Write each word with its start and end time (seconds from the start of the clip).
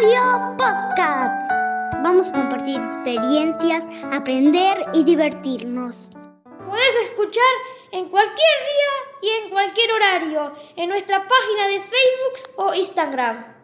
Radio 0.00 0.54
Podcast. 0.58 1.50
Vamos 2.02 2.28
a 2.28 2.32
compartir 2.32 2.76
experiencias, 2.76 3.86
aprender 4.12 4.84
y 4.92 5.04
divertirnos. 5.04 6.10
Puedes 6.68 6.96
escuchar 7.08 7.42
en 7.92 8.06
cualquier 8.10 8.36
día 8.36 9.22
y 9.22 9.44
en 9.44 9.50
cualquier 9.50 9.92
horario 9.92 10.52
en 10.76 10.90
nuestra 10.90 11.26
página 11.26 11.68
de 11.68 11.80
Facebook 11.80 12.52
o 12.56 12.74
Instagram. 12.74 13.55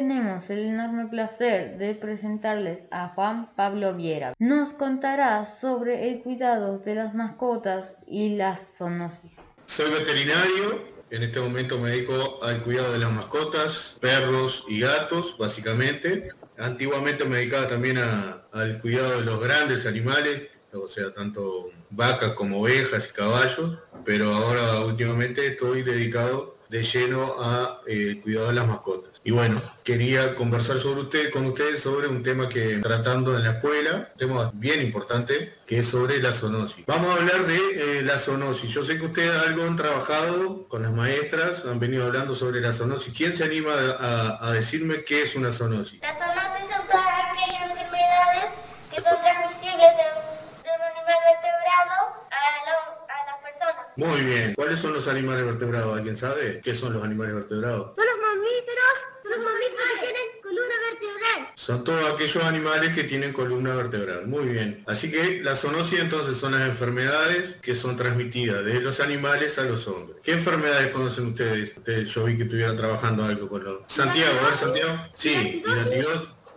Tenemos 0.00 0.48
el 0.48 0.60
enorme 0.60 1.08
placer 1.08 1.76
de 1.76 1.94
presentarles 1.94 2.78
a 2.90 3.08
Juan 3.08 3.50
Pablo 3.54 3.94
Viera. 3.94 4.32
Nos 4.38 4.70
contará 4.70 5.44
sobre 5.44 6.08
el 6.08 6.22
cuidado 6.22 6.78
de 6.78 6.94
las 6.94 7.14
mascotas 7.14 7.96
y 8.06 8.30
la 8.30 8.56
zoonosis. 8.56 9.40
Soy 9.66 9.90
veterinario, 9.90 10.86
en 11.10 11.22
este 11.22 11.38
momento 11.38 11.76
me 11.76 11.90
dedico 11.90 12.42
al 12.42 12.62
cuidado 12.62 12.94
de 12.94 12.98
las 12.98 13.12
mascotas, 13.12 13.98
perros 14.00 14.64
y 14.70 14.80
gatos, 14.80 15.36
básicamente. 15.38 16.30
Antiguamente 16.56 17.26
me 17.26 17.36
dedicaba 17.36 17.66
también 17.66 17.98
al 17.98 18.78
cuidado 18.80 19.18
de 19.18 19.26
los 19.26 19.38
grandes 19.38 19.84
animales, 19.84 20.48
o 20.72 20.88
sea, 20.88 21.12
tanto 21.12 21.68
vacas 21.90 22.32
como 22.32 22.62
ovejas 22.62 23.10
y 23.10 23.12
caballos, 23.12 23.76
pero 24.06 24.32
ahora 24.32 24.80
últimamente 24.80 25.46
estoy 25.46 25.82
dedicado 25.82 26.56
de 26.70 26.82
lleno 26.84 27.36
a 27.38 27.82
eh, 27.86 28.18
cuidado 28.22 28.46
de 28.46 28.54
las 28.54 28.66
mascotas. 28.66 29.09
Y 29.22 29.32
bueno, 29.32 29.60
quería 29.84 30.34
conversar 30.34 30.78
sobre 30.78 31.02
usted, 31.02 31.30
con 31.30 31.44
ustedes 31.44 31.82
sobre 31.82 32.08
un 32.08 32.22
tema 32.22 32.48
que 32.48 32.78
tratando 32.78 33.36
en 33.36 33.44
la 33.44 33.50
escuela, 33.52 34.08
un 34.12 34.18
tema 34.18 34.50
bien 34.54 34.80
importante, 34.80 35.56
que 35.66 35.80
es 35.80 35.88
sobre 35.88 36.22
la 36.22 36.32
zoonosis. 36.32 36.86
Vamos 36.86 37.10
a 37.14 37.20
hablar 37.20 37.46
de 37.46 37.98
eh, 37.98 38.02
la 38.02 38.18
zoonosis. 38.18 38.70
Yo 38.72 38.82
sé 38.82 38.98
que 38.98 39.04
ustedes 39.04 39.30
algo 39.42 39.64
han 39.64 39.76
trabajado 39.76 40.66
con 40.68 40.82
las 40.82 40.92
maestras, 40.92 41.66
han 41.66 41.78
venido 41.78 42.06
hablando 42.06 42.32
sobre 42.34 42.62
la 42.62 42.72
zoonosis. 42.72 43.12
¿Quién 43.14 43.36
se 43.36 43.44
anima 43.44 43.72
a, 43.98 44.48
a 44.48 44.52
decirme 44.52 45.04
qué 45.04 45.20
es 45.22 45.36
una 45.36 45.52
zoonosis? 45.52 46.00
Las 46.00 46.16
zoonosis 46.16 46.70
son 46.74 46.86
todas 46.86 47.06
aquellas 47.30 47.62
enfermedades 47.72 48.50
que 48.90 48.96
son 49.02 49.20
transmisibles 49.20 49.90
de 50.00 50.04
un, 50.16 50.64
de 50.64 50.70
un 50.70 50.82
animal 50.96 51.18
vertebrado 51.28 52.24
a, 52.30 52.40
la- 52.64 53.04
a 53.04 53.26
las 53.26 53.38
personas. 53.44 53.86
Muy 53.96 54.20
bien. 54.22 54.54
¿Cuáles 54.54 54.78
son 54.78 54.94
los 54.94 55.06
animales 55.08 55.44
vertebrados? 55.44 55.94
¿Alguien 55.98 56.16
sabe 56.16 56.62
qué 56.64 56.74
son 56.74 56.94
los 56.94 57.04
animales 57.04 57.34
vertebrados 57.34 57.92
los 57.98 58.06
mamíferos, 58.36 58.96
son 59.22 59.32
los 59.32 59.40
mamíferos 59.40 59.86
que 59.94 60.06
tienen 60.06 60.26
columna 60.42 60.74
vertebral. 60.90 61.48
Son 61.70 61.84
todos 61.84 62.12
aquellos 62.12 62.42
animales 62.42 62.92
que 62.92 63.04
tienen 63.04 63.32
columna 63.32 63.76
vertebral. 63.76 64.26
Muy 64.26 64.48
bien. 64.48 64.82
Así 64.88 65.08
que 65.08 65.40
la 65.44 65.54
zoonosis 65.54 66.00
entonces 66.00 66.36
son 66.36 66.50
las 66.50 66.62
enfermedades 66.62 67.58
que 67.62 67.76
son 67.76 67.96
transmitidas 67.96 68.64
de 68.64 68.80
los 68.80 68.98
animales 68.98 69.56
a 69.60 69.62
los 69.62 69.86
hombres. 69.86 70.18
¿Qué 70.24 70.32
enfermedades 70.32 70.90
conocen 70.90 71.28
ustedes? 71.28 71.76
Ustedes 71.76 72.08
yo 72.08 72.24
vi 72.24 72.36
que 72.36 72.42
estuvieron 72.42 72.76
trabajando 72.76 73.24
algo 73.24 73.48
con 73.48 73.62
los... 73.62 73.82
Santiago, 73.86 74.36
a 74.40 74.46
ver 74.46 74.54
Santiago. 74.56 74.98
Sí. 75.14 75.62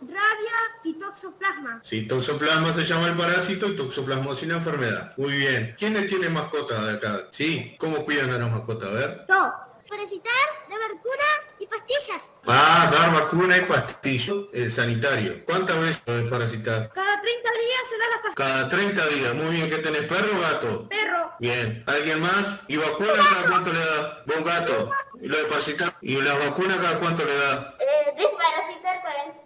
Rabia 0.01 0.57
y 0.83 0.93
toxoplasma. 0.93 1.79
Sí, 1.83 2.07
toxoplasma 2.07 2.73
se 2.73 2.83
llama 2.83 3.07
el 3.07 3.15
parásito 3.15 3.67
y 3.67 3.75
toxoplasmosis 3.75 4.47
la 4.47 4.55
enfermedad. 4.55 5.13
Muy 5.17 5.33
bien. 5.33 5.75
¿Quiénes 5.77 6.07
tienen 6.07 6.33
mascota 6.33 6.85
de 6.87 6.93
acá? 6.93 7.27
Sí. 7.29 7.75
¿Cómo 7.77 8.03
cuidan 8.03 8.31
a 8.31 8.39
las 8.39 8.51
mascotas? 8.51 8.89
A 8.89 8.93
ver. 8.93 9.25
Yo. 9.29 9.53
Parasitar, 9.93 10.49
de 10.69 10.75
vacuna 10.75 11.29
y 11.59 11.67
pastillas. 11.67 12.31
Ah, 12.47 12.89
dar 12.91 13.13
vacuna 13.13 13.57
y 13.57 13.61
pastillo 13.61 14.49
eh, 14.51 14.67
sanitario. 14.67 15.45
¿Cuántas 15.45 15.79
veces 15.79 16.01
lo 16.07 16.17
desparasitar? 16.17 16.89
Cada 16.89 17.21
30 17.21 17.51
días 17.51 17.81
se 17.87 17.97
da 17.99 18.09
la 18.09 18.21
pastilla. 18.23 18.33
Cada 18.35 18.69
30 18.69 19.07
días. 19.09 19.33
Muy 19.35 19.55
bien. 19.55 19.69
¿Qué 19.69 19.77
tenés? 19.77 20.01
¿Perro 20.05 20.35
o 20.35 20.41
gato? 20.41 20.89
Perro. 20.89 21.31
Bien. 21.37 21.83
¿Alguien 21.85 22.21
más? 22.21 22.61
¿Y 22.67 22.77
vacuna 22.77 23.13
cada 23.13 23.49
cuánto 23.49 23.71
le 23.71 23.79
da? 23.79 24.23
¿Vos 24.25 24.43
gato? 24.43 24.89
¿Y 25.21 25.27
lo 25.27 25.37
desparasitar? 25.37 25.93
¿Y 26.01 26.19
las 26.19 26.39
vacunas 26.39 26.79
cada 26.79 26.97
cuánto 26.97 27.23
le 27.23 27.37
da? 27.37 27.75
Eh, 27.79 28.13
desparasitar 28.17 29.03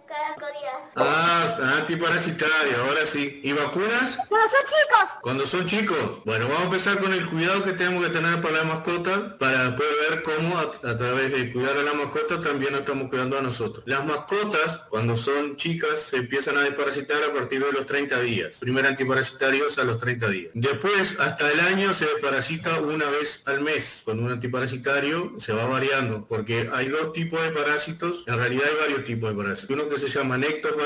cada 0.08 0.34
5 0.34 0.46
días. 0.58 0.87
Ah, 1.00 1.78
antiparasitario, 1.78 2.82
ahora 2.82 3.04
sí. 3.04 3.40
¿Y 3.42 3.52
vacunas? 3.52 4.18
Cuando 4.28 4.48
son 4.48 4.66
chicos. 4.66 5.18
Cuando 5.22 5.46
son 5.46 5.66
chicos. 5.66 6.24
Bueno, 6.24 6.46
vamos 6.46 6.62
a 6.62 6.64
empezar 6.64 6.98
con 6.98 7.12
el 7.12 7.26
cuidado 7.26 7.62
que 7.64 7.72
tenemos 7.72 8.04
que 8.06 8.12
tener 8.12 8.40
para 8.40 8.58
la 8.58 8.64
mascota, 8.64 9.36
para 9.38 9.76
poder 9.76 9.92
ver 10.10 10.22
cómo 10.22 10.58
a, 10.58 10.62
a 10.62 10.96
través 10.96 11.32
de 11.32 11.52
cuidar 11.52 11.76
a 11.76 11.82
la 11.82 11.94
mascota 11.94 12.40
también 12.40 12.72
nos 12.72 12.80
estamos 12.80 13.08
cuidando 13.08 13.38
a 13.38 13.42
nosotros. 13.42 13.84
Las 13.86 14.04
mascotas, 14.04 14.82
cuando 14.88 15.16
son 15.16 15.56
chicas, 15.56 16.00
se 16.00 16.16
empiezan 16.16 16.56
a 16.56 16.62
desparasitar 16.62 17.22
a 17.22 17.32
partir 17.32 17.64
de 17.64 17.72
los 17.72 17.86
30 17.86 18.20
días. 18.20 18.56
Primer 18.58 18.86
antiparasitario 18.86 19.64
a 19.76 19.84
los 19.84 19.98
30 19.98 20.28
días. 20.28 20.50
Después, 20.54 21.16
hasta 21.18 21.50
el 21.50 21.60
año, 21.60 21.94
se 21.94 22.06
desparasita 22.06 22.80
una 22.80 23.08
vez 23.10 23.42
al 23.44 23.60
mes. 23.60 24.02
Con 24.04 24.20
un 24.20 24.30
antiparasitario 24.30 25.34
se 25.38 25.52
va 25.52 25.66
variando, 25.66 26.26
porque 26.26 26.68
hay 26.72 26.88
dos 26.88 27.12
tipos 27.12 27.42
de 27.42 27.50
parásitos. 27.50 28.24
En 28.26 28.36
realidad 28.38 28.64
hay 28.70 28.76
varios 28.80 29.04
tipos 29.04 29.30
de 29.30 29.36
parásitos. 29.36 29.70
Uno 29.70 29.88
que 29.88 29.98
se 29.98 30.08
llama 30.08 30.38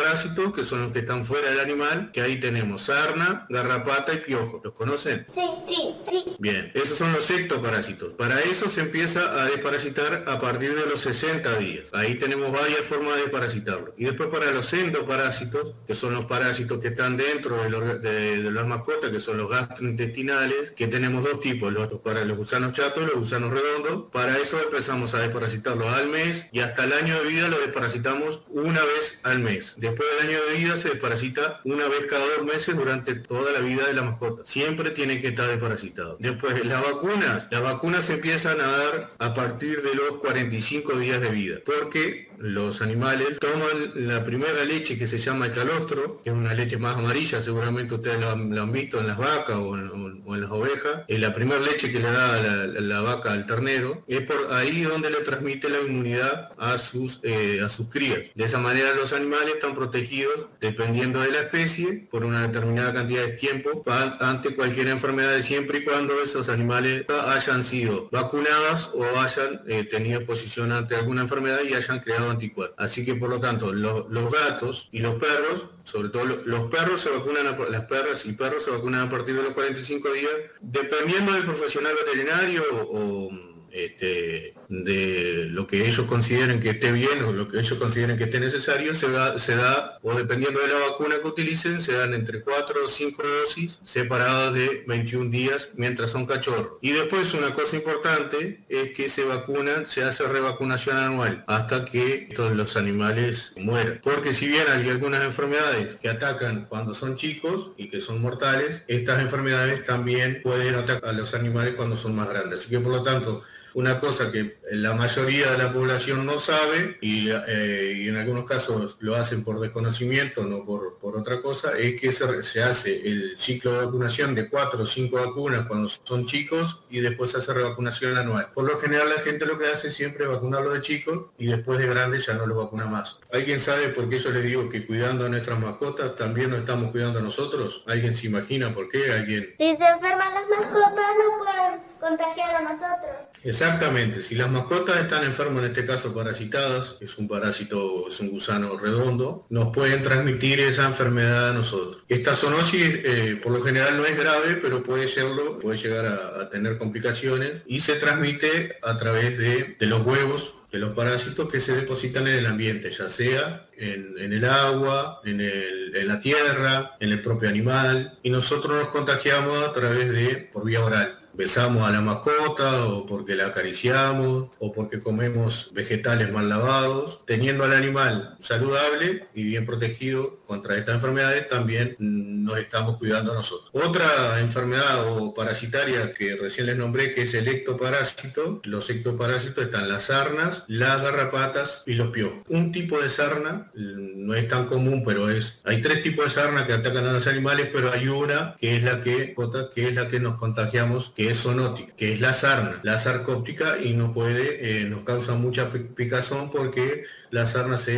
nectoparásitos, 0.07 0.53
que 0.55 0.65
son 0.65 0.83
los 0.83 0.93
que 0.93 1.01
están 1.01 1.25
fuera 1.25 1.51
del 1.51 1.61
animal, 1.61 2.11
que 2.13 2.21
ahí 2.21 2.41
tenemos 2.41 2.83
sarna, 2.83 3.47
garrapata 3.49 4.13
y 4.15 4.19
piojo. 4.19 4.61
¿Los 4.63 4.73
conocen? 4.75 5.27
Sí, 5.33 5.43
sí, 5.69 5.95
sí. 6.11 6.25
Bien, 6.39 6.71
esos 6.75 6.99
son 6.99 7.13
los 7.13 7.31
ectoparásitos. 7.31 8.13
Para 8.15 8.41
eso 8.41 8.69
se 8.69 8.81
empieza 8.83 9.43
a 9.43 9.47
desparasitar 9.47 10.25
a 10.27 10.41
partir 10.41 10.75
de 10.75 10.87
los 10.87 11.01
60 11.03 11.57
días. 11.59 11.85
Ahí 11.93 12.17
tenemos 12.17 12.51
varias 12.53 12.81
formas 12.81 13.17
de 13.17 13.23
desparasitarlo. 13.23 13.95
Y 13.97 14.05
después 14.05 14.29
para 14.29 14.51
los 14.51 14.73
endoparásitos, 14.73 15.75
que 15.87 15.95
son 15.95 16.15
los 16.15 16.25
parásitos 16.27 16.81
que 16.81 16.89
están 16.89 17.17
dentro 17.17 17.63
del 17.63 17.75
orga- 17.75 17.99
de, 17.99 18.43
de 18.43 18.51
las 18.51 18.67
mascotas, 18.67 19.11
que 19.11 19.21
son 19.21 19.39
los 19.39 19.51
gastrointestinales, 19.51 20.73
que 20.73 20.89
tenemos 20.89 21.25
dos 21.25 21.41
tipos, 21.41 21.73
los, 21.73 21.89
para 22.01 22.25
los 22.25 22.37
gusanos 22.37 22.73
chatos 22.73 23.05
los 23.05 23.15
gusanos 23.17 23.53
redondos. 23.53 24.11
Para 24.11 24.39
eso 24.39 24.61
empezamos 24.61 25.15
a 25.15 25.21
desparasitarlos 25.21 25.89
al 25.93 26.09
mes 26.09 26.47
y 26.53 26.61
hasta 26.61 26.85
el 26.85 26.93
año 26.93 27.19
de 27.23 27.29
vida 27.29 27.49
lo 27.49 27.59
desparasitamos 27.61 28.41
una 28.49 28.81
vez 28.81 29.19
al 29.23 29.39
mes. 29.41 29.75
Después 29.93 30.09
del 30.11 30.29
año 30.31 30.45
de 30.47 30.55
vida 30.57 30.77
se 30.77 30.89
desparasita 30.89 31.61
una 31.65 31.87
vez 31.87 32.07
cada 32.09 32.25
dos 32.39 32.47
meses 32.47 32.75
durante 32.75 33.15
toda 33.15 33.53
la 33.53 33.61
vida 33.61 33.87
de 33.87 33.93
la 33.93 34.03
mascota. 34.03 34.43
Siempre 34.47 34.91
tiene 34.91 35.21
que 35.21 35.29
estar 35.29 35.47
desparasitado. 35.49 36.17
Después, 36.19 36.65
las 36.65 36.81
vacunas. 36.81 37.49
Las 37.51 37.63
vacunas 37.63 38.07
se 38.07 38.15
empiezan 38.15 38.59
a 38.63 38.67
dar 38.69 39.11
a 39.19 39.35
partir 39.35 39.83
de 39.83 39.95
los 39.95 40.17
45 40.17 40.97
días 40.97 41.21
de 41.21 41.29
vida. 41.29 41.57
Porque 41.67 42.31
los 42.43 42.83
animales 42.83 43.39
toman 43.39 43.93
la 44.07 44.25
primera 44.25 44.65
leche 44.65 44.99
que 44.99 45.07
se 45.07 45.19
llama 45.19 45.47
el 45.47 45.53
calostro, 45.53 46.21
que 46.23 46.31
es 46.31 46.37
una 46.37 46.55
leche 46.55 46.77
más 46.77 46.97
amarilla, 46.99 47.41
seguramente 47.41 47.95
ustedes 47.95 48.21
lo 48.21 48.31
han, 48.31 48.73
visto 48.73 48.99
en 49.01 49.07
las 49.07 49.17
vacas 49.19 49.57
o 49.57 49.77
en, 49.77 50.41
las 50.41 50.51
ovejas. 50.51 51.05
Es 51.09 51.21
la 51.21 51.33
primera 51.35 51.61
leche 51.61 51.93
que 51.93 51.99
le 52.01 52.11
da 52.11 52.41
la, 52.43 52.67
la- 52.67 52.81
la 52.81 53.01
vaca 53.03 53.33
al 53.33 53.47
ternero. 53.47 54.03
Es 54.09 54.23
por 54.23 54.53
ahí 54.53 54.83
donde 54.83 55.11
le 55.11 55.19
transmite 55.19 55.69
la 55.69 55.81
inmunidad 55.81 56.51
a 56.59 56.79
sus, 56.79 57.21
eh, 57.23 57.61
a 57.65 57.69
sus 57.69 57.89
crías. 57.89 58.21
De 58.35 58.45
esa 58.45 58.59
manera 58.59 58.95
los 58.95 59.13
animales 59.13 59.55
están 59.55 59.75
protegidos 59.75 60.47
dependiendo 60.61 61.21
de 61.21 61.31
la 61.31 61.41
especie 61.43 62.09
por 62.11 62.25
una 62.25 62.43
determinada 62.47 62.93
cantidad 62.95 63.23
de 63.23 63.33
tiempo 63.33 63.83
ante 64.21 64.55
cualquier 64.57 64.89
enfermedad 64.89 65.39
siempre 65.43 65.79
y 65.79 65.85
cuando 65.85 66.15
esos 66.23 66.49
animales 66.49 67.05
hayan 67.29 67.63
sido 67.63 68.09
vacunados 68.11 68.91
o 68.95 69.05
hayan 69.21 69.61
eh, 69.69 69.85
tenido 69.85 70.19
exposición 70.19 70.73
ante 70.73 70.97
alguna 70.97 71.23
enfermedad 71.23 71.61
y 71.69 71.75
hayan 71.75 72.01
creado 72.01 72.32
Así 72.77 73.05
que 73.05 73.15
por 73.15 73.29
lo 73.31 73.41
tanto 73.41 73.73
los, 73.73 74.07
gatos 74.33 74.89
y 74.93 75.01
los 75.01 75.15
perros, 75.17 75.65
sobre 75.85 76.09
todo 76.11 76.25
lo- 76.25 76.43
los 76.45 76.71
perros 76.71 77.01
se 77.01 77.11
vacunan, 77.11 77.45
las 77.71 77.85
perras 77.87 78.25
y 78.27 78.33
perros 78.33 78.63
se 78.65 78.71
vacunan 78.71 79.01
a 79.07 79.11
partir 79.11 79.35
de 79.37 79.43
los 79.43 79.53
45 79.53 80.13
días, 80.13 80.33
dependiendo 80.61 81.33
del 81.33 81.45
profesional 81.45 81.95
veterinario 82.05 82.63
o, 82.83 83.31
este, 83.73 84.55
de 84.69 85.49
lo 85.51 85.67
que 85.67 85.87
ellos 85.87 86.07
consideren 86.07 86.61
que 86.61 86.71
esté 86.71 86.93
bien 86.93 87.23
o 87.25 87.33
lo 87.33 87.49
que 87.49 87.59
ellos 87.59 87.79
consideren 87.79 88.17
que 88.17 88.25
esté 88.25 88.41
necesario, 88.41 88.95
se 88.95 89.11
da, 89.11 89.39
se 89.39 89.57
da, 89.57 89.99
o 90.03 90.15
dependiendo 90.15 90.61
de 90.61 90.69
la 90.69 90.79
vacuna 90.91 91.17
que 91.21 91.29
utilicen, 91.29 91.81
se 91.81 91.93
dan 91.93 92.15
entre 92.15 92.41
4 92.41 92.85
o 92.85 92.89
5 92.89 93.23
dosis 93.23 93.79
separadas 93.85 94.55
de 94.55 94.85
21 94.87 95.31
días 95.31 95.71
mientras 95.75 96.11
son 96.11 96.27
cachorros. 96.27 96.79
Y 96.81 96.93
después 96.93 97.35
una 97.35 97.55
cosa 97.55 97.77
importante 97.77 98.61
es 98.69 98.91
que 98.91 99.09
se 99.09 99.25
vacunan, 99.25 99.87
se 99.87 100.03
hace 100.03 100.25
revacunación 100.25 100.97
anual 100.97 101.45
hasta 101.47 101.85
que 101.85 102.29
todos 102.35 102.55
los 102.55 102.77
animales 102.77 103.53
mueran. 103.57 104.01
Porque 104.03 104.35
si 104.35 104.49
bien 104.49 104.65
hay 104.69 104.89
algunas 104.89 105.25
enfermedades 105.25 105.99
que 106.01 106.09
atacan 106.09 106.67
cuando 106.69 106.95
son 106.95 107.17
chicos 107.17 107.71
y 107.77 107.89
que 107.89 108.01
son 108.01 108.21
mortales, 108.21 108.83
estas 108.89 109.21
enfermedades 109.21 109.85
también 109.85 110.41
pueden 110.43 110.75
atacar 110.75 111.11
a 111.11 111.13
los 111.13 111.35
animales 111.35 111.75
cuando 111.75 111.97
son 111.97 112.15
más 112.15 112.29
grandes. 112.29 112.61
Así 112.61 112.71
que 112.71 112.79
por 112.79 112.93
lo 112.93 113.03
tanto, 113.03 113.43
una 113.75 114.01
cosa 114.01 114.31
que 114.31 114.57
la 114.73 114.95
mayoría 114.95 115.53
de 115.53 115.59
la 115.59 115.73
población 115.73 116.25
no 116.27 116.39
sabe 116.39 116.99
y, 117.01 117.29
eh, 117.31 117.95
y 117.97 118.09
en 118.09 118.17
algunos 118.17 118.45
casos 118.45 118.97
lo 119.01 119.17
hacen 119.17 119.45
por 119.45 119.61
desconocimiento, 119.61 120.45
no 120.45 120.65
por, 120.65 120.99
por 120.99 121.17
otra 121.17 121.41
cosa, 121.41 121.79
es 121.79 122.01
que 122.01 122.13
se, 122.13 122.43
se 122.43 122.63
hace 122.63 123.09
el 123.09 123.39
ciclo 123.39 123.73
de 123.73 123.87
vacunación 123.87 124.35
de 124.35 124.49
cuatro 124.49 124.83
o 124.83 124.87
cinco 124.87 125.17
vacunas 125.17 125.67
cuando 125.67 125.89
son 125.89 126.27
chicos 126.27 126.81
y 126.91 127.01
después 127.01 127.31
se 127.31 127.39
hace 127.39 127.53
revacunación 127.53 128.17
anual. 128.17 128.49
Por 128.55 128.65
lo 128.65 128.79
general 128.79 129.09
la 129.09 129.23
gente 129.23 129.47
lo 129.47 129.59
que 129.59 129.67
hace 129.67 129.91
siempre 129.91 130.25
es 130.25 130.31
vacunarlo 130.31 130.73
de 130.73 130.81
chicos 130.81 131.31
y 131.39 131.47
después 131.47 131.79
de 131.79 131.87
grandes 131.87 132.27
ya 132.27 132.35
no 132.35 132.47
lo 132.47 132.57
vacuna 132.57 132.87
más. 132.87 133.19
¿Alguien 133.33 133.61
sabe 133.61 133.89
por 133.89 134.09
qué 134.09 134.19
yo 134.19 134.31
les 134.31 134.45
digo 134.45 134.69
que 134.69 134.87
cuidando 134.87 135.27
a 135.27 135.29
nuestras 135.29 135.59
mascotas 135.59 136.17
también 136.17 136.51
nos 136.51 136.61
estamos 136.61 136.91
cuidando 136.91 137.19
a 137.19 137.23
nosotros? 137.23 137.83
¿Alguien 137.87 138.15
se 138.15 138.27
imagina 138.27 138.75
por 138.75 138.89
qué? 138.89 139.13
¿Alguien? 139.13 139.55
Si 139.59 139.77
se 139.77 139.85
enferman 139.85 140.35
las 140.35 140.49
mascotas, 140.49 141.17
no 141.19 141.39
pueden 141.39 141.92
contagiar 142.03 142.57
a 142.57 142.63
nosotros. 142.63 143.15
Exactamente, 143.45 144.23
si 144.23 144.35
las 144.35 144.51
mascotas 144.51 145.01
están 145.01 145.25
enfermas, 145.25 145.63
en 145.63 145.71
este 145.71 145.87
caso 145.87 146.13
parasitadas, 146.15 146.97
es 147.01 147.17
un 147.17 147.29
parásito, 147.29 148.09
es 148.09 148.19
un 148.21 148.31
gusano 148.31 148.77
redondo, 148.77 149.47
nos 149.51 149.73
pueden 149.73 150.03
transmitir 150.03 150.61
esa 150.61 150.87
enfermedad 150.87 151.51
a 151.51 151.53
nosotros. 151.53 152.03
Esta 152.09 152.35
zoonosis 152.35 153.01
eh, 153.05 153.41
por 153.43 153.53
lo 153.53 153.63
general 153.63 153.97
no 153.97 154.05
es 154.05 154.17
grave, 154.17 154.59
pero 154.61 154.83
puede 154.83 155.07
serlo, 155.07 155.61
puede 155.61 155.79
llegar 155.79 156.07
a, 156.07 156.51
tener 156.51 156.77
complicaciones 156.77 157.63
y 157.67 157.81
se 157.81 157.95
transmite 157.95 158.77
a 158.83 158.99
través 158.99 159.39
de, 159.39 159.77
de 159.79 159.87
los 159.87 160.05
huevos 160.05 160.55
de 160.73 160.79
los 160.79 160.95
parásitos 160.97 161.51
que 161.51 161.61
se 161.61 161.77
depositan 161.77 162.27
en 162.27 162.37
el 162.37 162.47
ambiente, 162.47 162.91
ya 162.91 163.11
sea 163.11 163.67
en, 163.77 164.33
el 164.33 164.45
agua, 164.47 165.21
en 165.23 166.09
la 166.09 166.19
tierra, 166.19 166.97
en 166.99 167.11
el 167.11 167.21
propio 167.21 167.51
animal, 167.51 168.19
y 168.23 168.31
nosotros 168.31 168.79
nos 168.79 168.89
contagiamos 168.89 169.69
a 169.69 169.73
través 169.75 170.11
de, 170.11 170.49
por 170.51 170.65
vía 170.65 170.83
oral. 170.83 171.22
Besamos 171.35 171.89
a 171.89 171.93
la 171.93 172.01
mascota 172.01 172.85
o 172.87 173.07
porque 173.07 173.35
la 173.35 173.47
acariciamos 173.47 174.49
o 174.59 174.73
porque 174.73 175.01
comemos 175.01 175.71
vegetales 175.73 176.31
mal 176.31 176.49
lavados. 176.49 177.25
Teniendo 177.25 177.65
al 177.65 177.73
animal 177.73 178.37
saludable 178.41 179.27
y 179.35 179.43
bien 179.45 179.65
protegido 179.65 180.39
contra 180.53 180.77
estas 180.77 180.97
enfermedades, 180.97 181.49
también 181.49 181.97
nos 181.99 182.59
estamos 182.59 182.99
cuidando 182.99 183.33
nosotros. 183.35 183.71
Otra 183.73 184.39
enfermedad 184.41 184.95
o 185.09 185.33
parasitaria 185.35 186.13
que 186.13 186.37
recién 186.37 186.67
les 186.67 186.77
nombré, 186.77 187.15
que 187.15 187.23
es 187.23 187.35
el 187.35 187.49
ectoparásito. 187.49 188.61
Los 188.65 188.91
ectoparásitos 188.91 189.65
están 189.65 189.89
las 189.89 190.05
sarnas, 190.05 190.65
las 190.69 191.03
garrapatas 191.03 191.83
y 191.87 191.95
los 191.95 192.09
piojos. 192.11 192.39
Un 192.49 192.71
tipo 192.73 193.01
de 193.01 193.09
sarna 193.11 193.71
mm, 193.75 194.27
no 194.27 194.35
es 194.35 194.47
tan 194.49 194.67
común, 194.67 195.03
pero 195.07 195.31
es 195.31 195.59
hay 195.65 195.81
tres 195.81 196.03
tipos 196.03 196.25
de 196.27 196.31
sarna 196.31 196.67
que 196.67 196.73
atacan 196.75 197.07
a 197.07 197.13
los 197.13 197.27
animales, 197.27 197.69
pero 197.73 197.93
hay 197.93 198.09
una 198.09 198.57
que 198.61 198.77
es 198.77 198.83
la 198.83 199.01
que 199.03 199.35
que 199.75 199.89
es 199.89 199.95
la 199.95 200.09
que 200.09 200.21
nos 200.21 200.39
contagiamos, 200.39 201.13
que 201.17 201.31
es 201.31 201.39
zoonótica, 201.43 201.93
que 201.97 202.13
es 202.15 202.21
la 202.21 202.33
sarna, 202.33 202.81
la 202.83 202.99
sarcóptica 202.99 203.79
y 203.83 203.95
no 203.95 204.13
puede, 204.13 204.83
eh, 204.83 204.85
nos 204.85 205.03
causa 205.05 205.33
mucha 205.35 205.71
pi- 205.71 205.81
picazón 205.81 206.51
porque 206.51 207.05
la 207.31 207.47
sarna 207.47 207.77
se 207.77 207.95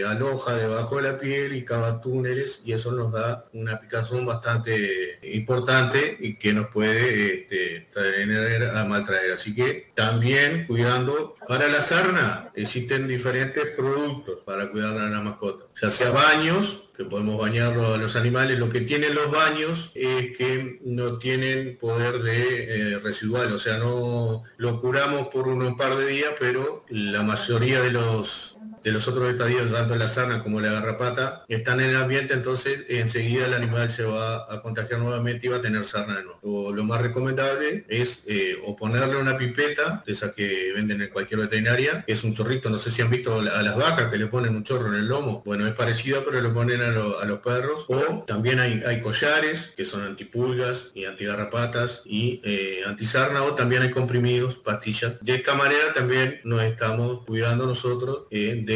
eh, 0.00 0.04
aloja 0.04 0.54
debajo 0.54 0.96
de 0.96 1.02
la 1.10 1.18
piel 1.18 1.54
y 1.54 1.64
cava 1.64 1.91
túneles 2.00 2.60
y 2.64 2.72
eso 2.72 2.92
nos 2.92 3.12
da 3.12 3.44
una 3.52 3.80
picazón 3.80 4.24
bastante 4.26 5.18
importante 5.22 6.16
y 6.20 6.34
que 6.34 6.52
nos 6.52 6.68
puede 6.68 7.42
este, 7.42 7.86
traer 7.92 8.70
a 8.74 8.84
maltraer. 8.84 9.32
Así 9.32 9.54
que 9.54 9.88
también 9.94 10.66
cuidando 10.66 11.36
para 11.46 11.68
la 11.68 11.82
sarna 11.82 12.50
existen 12.54 13.08
diferentes 13.08 13.66
productos 13.76 14.38
para 14.44 14.70
cuidar 14.70 14.96
a 14.96 15.08
la 15.08 15.20
mascota, 15.20 15.64
ya 15.80 15.90
sea 15.90 16.10
baños 16.10 16.84
que 16.96 17.04
podemos 17.04 17.38
bañarlo 17.38 17.94
a 17.94 17.96
los 17.96 18.16
animales. 18.16 18.58
Lo 18.58 18.68
que 18.68 18.80
tienen 18.80 19.14
los 19.14 19.30
baños 19.30 19.90
es 19.94 20.36
que 20.36 20.78
no 20.84 21.18
tienen 21.18 21.78
poder 21.80 22.22
de 22.22 22.92
eh, 22.92 22.98
residual, 22.98 23.52
o 23.52 23.58
sea, 23.58 23.78
no 23.78 24.44
lo 24.56 24.80
curamos 24.80 25.28
por 25.28 25.48
un 25.48 25.76
par 25.76 25.96
de 25.96 26.06
días, 26.06 26.32
pero 26.38 26.84
la 26.88 27.22
mayoría 27.22 27.80
de 27.80 27.90
los 27.90 28.56
de 28.84 28.92
los 28.92 29.06
otros 29.08 29.30
estadios, 29.30 29.70
tanto 29.72 29.94
la 29.96 30.08
sarna 30.08 30.42
como 30.42 30.60
la 30.60 30.72
garrapata, 30.72 31.44
están 31.48 31.80
en 31.80 31.90
el 31.90 31.96
ambiente, 31.96 32.34
entonces 32.34 32.84
enseguida 32.88 33.46
el 33.46 33.54
animal 33.54 33.90
se 33.90 34.04
va 34.04 34.52
a 34.52 34.60
contagiar 34.60 35.00
nuevamente 35.00 35.46
y 35.46 35.50
va 35.50 35.58
a 35.58 35.62
tener 35.62 35.86
sarna 35.86 36.16
de 36.16 36.24
nuevo. 36.24 36.38
O 36.42 36.72
lo 36.72 36.84
más 36.84 37.00
recomendable 37.00 37.84
es 37.88 38.22
eh, 38.26 38.56
o 38.64 38.76
ponerle 38.76 39.16
una 39.16 39.36
pipeta, 39.38 40.02
de 40.06 40.12
esa 40.12 40.32
que 40.32 40.72
venden 40.74 41.02
en 41.02 41.08
cualquier 41.10 41.40
veterinaria, 41.40 42.02
que 42.06 42.12
es 42.12 42.24
un 42.24 42.34
chorrito, 42.34 42.70
no 42.70 42.78
sé 42.78 42.90
si 42.90 43.02
han 43.02 43.10
visto 43.10 43.38
a 43.40 43.62
las 43.62 43.76
vacas 43.76 44.10
que 44.10 44.18
le 44.18 44.26
ponen 44.26 44.54
un 44.56 44.64
chorro 44.64 44.88
en 44.88 44.94
el 44.94 45.06
lomo, 45.06 45.42
bueno, 45.44 45.66
es 45.66 45.74
parecido, 45.74 46.24
pero 46.24 46.40
lo 46.40 46.52
ponen 46.52 46.80
a, 46.82 46.88
lo- 46.88 47.20
a 47.20 47.24
los 47.24 47.40
perros. 47.40 47.84
O 47.88 48.24
también 48.26 48.58
hay, 48.60 48.82
hay 48.86 49.00
collares, 49.00 49.72
que 49.76 49.84
son 49.84 50.02
antipulgas 50.02 50.88
y 50.94 51.04
antigarrapatas 51.04 52.02
y 52.04 52.40
eh, 52.44 52.80
antisarna, 52.86 53.42
o 53.42 53.54
también 53.54 53.82
hay 53.82 53.90
comprimidos, 53.90 54.56
pastillas. 54.56 55.14
De 55.20 55.34
esta 55.34 55.54
manera 55.54 55.92
también 55.94 56.40
nos 56.44 56.62
estamos 56.62 57.24
cuidando 57.24 57.66
nosotros 57.66 58.24
eh, 58.30 58.60
de 58.64 58.71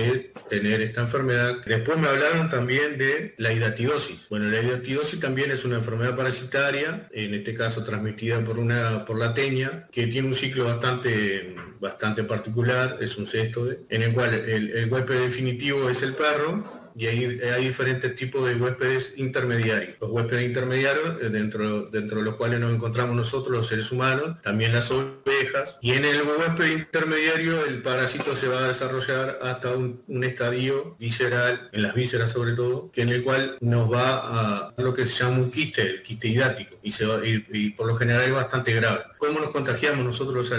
tener 0.49 0.81
esta 0.81 1.03
enfermedad. 1.03 1.57
Después 1.67 1.99
me 1.99 2.09
hablaron 2.09 2.49
también 2.49 2.99
de 2.99 3.35
la 3.39 3.53
hidatidosis. 3.53 4.29
Bueno, 4.29 4.49
la 4.49 4.61
hidatidosis 4.61 5.21
también 5.21 5.51
es 5.51 5.65
una 5.65 5.77
enfermedad 5.77 6.17
parasitaria, 6.17 7.09
en 7.13 7.35
este 7.35 7.55
caso 7.55 7.85
transmitida 7.85 8.41
por 8.45 8.59
una 8.59 9.05
por 9.05 9.19
la 9.19 9.35
teña, 9.35 9.87
que 9.91 10.07
tiene 10.07 10.29
un 10.29 10.35
ciclo 10.35 10.65
bastante 10.67 11.55
bastante 11.81 12.25
particular, 12.25 12.99
es 13.01 13.17
un 13.19 13.27
cesto, 13.27 13.69
en 13.89 14.03
el 14.03 14.13
cual 14.13 14.35
el, 14.35 14.71
el 14.71 14.91
huésped 14.91 15.21
definitivo 15.21 15.91
es 15.91 16.03
el 16.03 16.15
perro 16.15 16.86
y 16.97 17.07
hay, 17.07 17.41
hay 17.41 17.65
diferentes 17.65 18.15
tipos 18.17 18.49
de 18.49 18.55
huéspedes 18.57 19.15
intermediarios. 19.17 19.97
Los 20.01 20.11
huéspedes 20.11 20.47
intermediarios, 20.47 21.21
eh, 21.23 21.29
dentro, 21.29 21.87
dentro 21.87 22.19
de 22.19 22.25
los 22.25 22.37
cuales 22.37 22.59
nos 22.61 22.73
encontramos 22.73 23.15
nosotros 23.17 23.55
los 23.57 23.67
seres 23.67 23.93
humanos, 23.93 24.41
también 24.43 24.73
las 24.73 24.91
ovejas, 24.91 25.77
y 25.83 25.93
en 25.93 26.05
el 26.05 26.23
huésped 26.23 26.71
intermediario 26.79 27.65
el 27.67 27.83
parásito 27.83 28.35
se 28.35 28.49
va 28.49 28.61
a 28.65 28.69
desarrollar 28.69 29.39
hasta 29.43 29.71
un, 29.77 30.03
un 30.09 30.25
estadio 30.25 30.97
visceral, 30.99 31.69
en 31.73 31.83
las 31.83 31.95
vísceras 31.95 32.33
sobre 32.33 32.53
todo, 32.53 32.91
que 32.93 33.03
en 33.03 33.11
el 33.11 33.23
cual 33.23 33.57
nos 33.61 33.93
va 33.93 34.71
a 34.71 34.75
lo 34.79 34.95
que 34.95 35.05
se 35.05 35.23
llama 35.25 35.39
un 35.39 35.51
quiste, 35.51 35.83
el 35.83 36.03
quiste 36.03 36.29
hidático, 36.29 36.77
y, 36.83 36.93
se 36.93 37.05
va- 37.07 37.21
y- 37.27 37.71
por 37.71 37.87
lo 37.87 37.97
general 37.97 38.23
es 38.25 38.33
bastante 38.33 38.73
grave. 38.73 39.03
¿Cómo 39.19 39.41
nos 39.41 39.51
contagiamos 39.51 40.05
nosotros, 40.05 40.53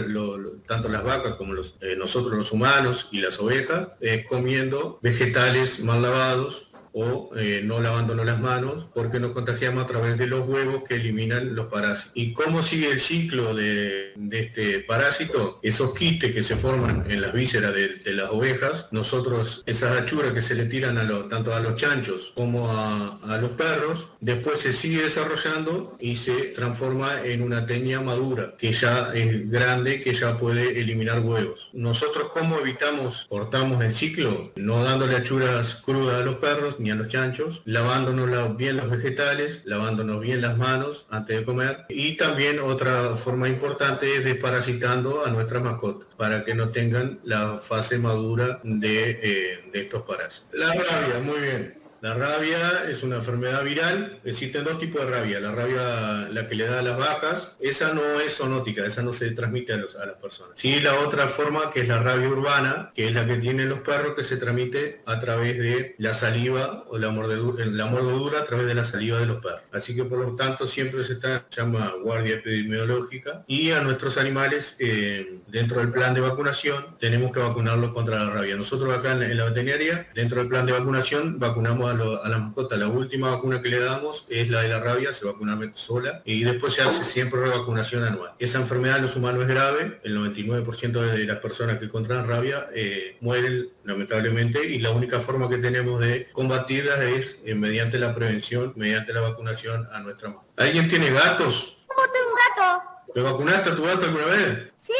tanto 0.67 0.89
las 0.89 1.03
vacas 1.03 1.35
como 1.35 1.53
eh, 1.55 1.95
nosotros 1.97 2.35
los 2.35 2.51
humanos 2.51 3.07
y 3.11 3.21
las 3.21 3.39
ovejas? 3.39 3.87
Comiendo 4.27 4.99
vegetales 5.01 5.79
mal 5.79 6.01
lavados 6.01 6.26
lados 6.27 6.66
o 6.99 7.29
eh, 7.37 7.61
no 7.63 7.79
lavándonos 7.79 8.25
las 8.25 8.39
manos, 8.39 8.85
porque 8.91 9.19
nos 9.19 9.31
contagiamos 9.31 9.83
a 9.83 9.87
través 9.87 10.17
de 10.17 10.25
los 10.25 10.47
huevos 10.47 10.83
que 10.83 10.95
eliminan 10.95 11.53
los 11.53 11.67
parásitos. 11.67 12.11
¿Y 12.15 12.33
cómo 12.33 12.63
sigue 12.63 12.89
el 12.89 12.99
ciclo 12.99 13.53
de, 13.53 14.13
este 14.31 14.79
parásito? 14.79 15.59
Esos 15.61 15.93
quistes 15.93 16.33
que 16.33 16.41
se 16.41 16.55
forman 16.55 17.03
en 17.07 17.21
las 17.21 17.33
vísceras 17.33 17.71
de, 17.73 18.01
las 18.07 18.31
ovejas, 18.31 18.87
nosotros, 18.89 19.61
esas 19.67 19.95
achuras 19.95 20.33
que 20.33 20.41
se 20.41 20.55
le 20.55 20.65
tiran 20.65 20.97
a 20.97 21.07
tanto 21.29 21.53
a 21.53 21.59
los 21.59 21.75
chanchos 21.75 22.33
como 22.35 22.71
a, 22.71 23.19
a 23.21 23.37
los 23.37 23.51
perros, 23.51 24.09
después 24.19 24.59
se 24.59 24.73
sigue 24.73 25.03
desarrollando 25.03 25.97
y 25.99 26.15
se 26.15 26.33
transforma 26.55 27.21
en 27.23 27.43
una 27.43 27.67
teña 27.67 28.01
madura, 28.01 28.55
que 28.57 28.71
ya 28.71 29.11
es 29.13 29.51
grande, 29.51 30.01
que 30.01 30.15
ya 30.15 30.35
puede 30.37 30.79
eliminar 30.79 31.19
huevos. 31.19 31.69
Nosotros, 31.73 32.29
¿cómo 32.33 32.57
evitamos, 32.57 33.27
cortamos 33.29 33.83
el 33.83 33.93
ciclo? 33.93 34.51
No 34.55 34.83
dándole 34.83 35.15
achuras 35.15 35.75
crudas 35.85 36.21
a 36.21 36.25
los 36.25 36.37
perros 36.37 36.79
los 36.95 37.07
chanchos, 37.07 37.61
lavándonos 37.65 38.29
la- 38.29 38.47
bien 38.47 38.77
los 38.77 38.89
vegetales, 38.89 39.61
lavándonos 39.65 40.21
bien 40.21 40.41
las 40.41 40.57
manos 40.57 41.05
antes 41.09 41.37
de 41.39 41.43
comer. 41.45 41.79
Y 41.89 42.15
también 42.17 42.59
otra 42.59 43.15
forma 43.15 43.49
importante 43.49 44.15
es 44.17 44.23
desparasitando 44.23 45.25
a 45.25 45.29
nuestras 45.29 45.61
mascotas 45.63 46.07
para 46.17 46.45
que 46.45 46.53
no 46.55 46.69
tengan 46.69 47.19
la 47.23 47.59
fase 47.59 47.97
madura 47.97 48.59
de, 48.63 49.09
eh, 49.21 49.69
de 49.73 49.79
estos 49.81 50.03
parásitos. 50.03 50.53
La 50.53 50.67
rabia, 50.73 51.19
muy 51.23 51.39
bien. 51.39 51.73
La 52.01 52.13
rabia 52.13 52.85
es 52.87 53.01
una 53.01 53.15
enfermedad 53.15 53.63
viral. 53.63 54.19
Existen 54.23 54.63
dos 54.63 54.77
tipos 54.77 55.03
de 55.03 55.11
rabia. 55.11 55.39
La 55.39 55.51
rabia, 55.51 56.27
la 56.31 56.47
que 56.47 56.53
le 56.53 56.67
da 56.67 56.79
a 56.79 56.81
las 56.83 56.97
vacas, 56.97 57.55
esa 57.59 57.93
no 57.93 58.19
es 58.19 58.37
zoonótica, 58.37 58.85
esa 58.85 59.01
no 59.01 59.11
se 59.11 59.31
transmite 59.31 59.73
a, 59.73 59.77
las 59.77 60.15
personas. 60.21 60.53
Sí, 60.55 60.79
la 60.79 60.99
otra 60.99 61.27
forma, 61.27 61.71
que 61.71 61.81
es 61.81 61.87
la 61.87 62.01
rabia 62.01 62.29
urbana, 62.29 62.91
que 62.93 63.07
es 63.07 63.13
la 63.13 63.25
que 63.25 63.37
tienen 63.37 63.69
los 63.69 63.79
perros, 63.79 64.13
que 64.15 64.23
se 64.23 64.37
transmite 64.37 65.01
a 65.05 65.19
través 65.19 65.57
de 65.57 65.95
la 65.97 66.13
saliva 66.13 66.83
o 66.87 66.99
la 66.99 67.09
mordedura, 67.09 67.65
la 67.65 67.87
mordedura 67.87 68.41
a 68.41 68.45
través 68.45 68.67
de 68.67 68.75
la 68.75 68.83
saliva 68.83 69.19
de 69.19 69.25
los 69.25 69.41
perros. 69.41 69.61
Así 69.71 69.95
que 69.95 70.03
por 70.03 70.19
lo 70.19 70.35
tanto 70.35 70.67
siempre 70.67 71.03
se 71.03 71.13
está, 71.13 71.47
llama 71.49 71.93
guardia 72.03 72.35
epidemiológica. 72.35 73.43
Y 73.47 73.71
a 73.71 73.81
nuestros 73.81 74.19
animales, 74.19 74.75
eh, 74.79 75.39
dentro 75.47 75.79
del 75.79 75.91
plan 75.91 76.13
de 76.13 76.21
vacunación, 76.21 76.85
tenemos 76.99 77.31
que 77.31 77.39
vacunarlos 77.39 77.91
contra 77.91 78.23
la 78.23 78.29
rabia. 78.29 78.55
Nosotros 78.55 78.95
acá 78.95 79.13
en 79.13 79.19
la, 79.21 79.31
en 79.31 79.37
la 79.37 79.45
veterinaria, 79.45 80.07
dentro 80.13 80.39
del 80.39 80.47
plan 80.47 80.65
de 80.67 80.73
vacunación, 80.73 81.39
vacunamos 81.39 81.86
a, 81.89 81.93
lo- 81.93 82.23
a 82.23 82.29
las 82.29 82.39
mascotas. 82.39 82.77
La 82.79 82.87
última 82.87 83.31
vacuna 83.31 83.61
que 83.61 83.69
le 83.69 83.79
damos 83.79 84.25
es 84.29 84.49
la 84.49 84.61
de 84.61 84.69
la 84.69 84.79
rabia, 84.79 85.13
se 85.13 85.25
vacuna 85.25 85.57
sola 85.75 86.21
y 86.25 86.43
después 86.43 86.73
se 86.73 86.81
hace 86.81 87.03
siempre 87.03 87.39
revacunación 87.41 88.03
anual. 88.03 88.31
Esa 88.39 88.59
enfermedad 88.59 88.97
en 88.97 89.03
los 89.03 89.15
humanos 89.15 89.41
es 89.43 89.47
grave, 89.47 89.99
el 90.03 90.17
99% 90.17 90.91
de 90.91 91.25
las 91.25 91.37
personas 91.37 91.77
que 91.77 91.89
contraen 91.89 92.27
rabia 92.27 92.67
eh, 92.73 93.17
mueren 93.21 93.69
lamentablemente 93.83 94.65
y 94.65 94.79
la 94.79 94.91
única 94.91 95.19
forma 95.19 95.49
que 95.49 95.57
tenemos 95.57 95.99
de 95.99 96.29
combatirla 96.31 97.03
es 97.05 97.39
eh, 97.45 97.55
mediante 97.55 97.97
la 97.99 98.13
prevención, 98.15 98.73
mediante 98.75 99.13
la 99.13 99.21
vacunación 99.21 99.87
a 99.91 99.99
nuestra 99.99 100.29
mascota. 100.29 100.63
¿Alguien 100.63 100.87
tiene 100.89 101.11
gatos? 101.11 101.77
¿Cómo 101.87 102.01
tengo 102.11 102.27
un 102.29 102.35
gato? 102.35 102.83
¿Lo 103.15 103.23
vacunaste 103.23 103.69
a 103.71 103.75
tu 103.75 103.83
gato 103.83 104.05
alguna 104.05 104.25
vez? 104.25 104.67
Sí. 104.81 104.93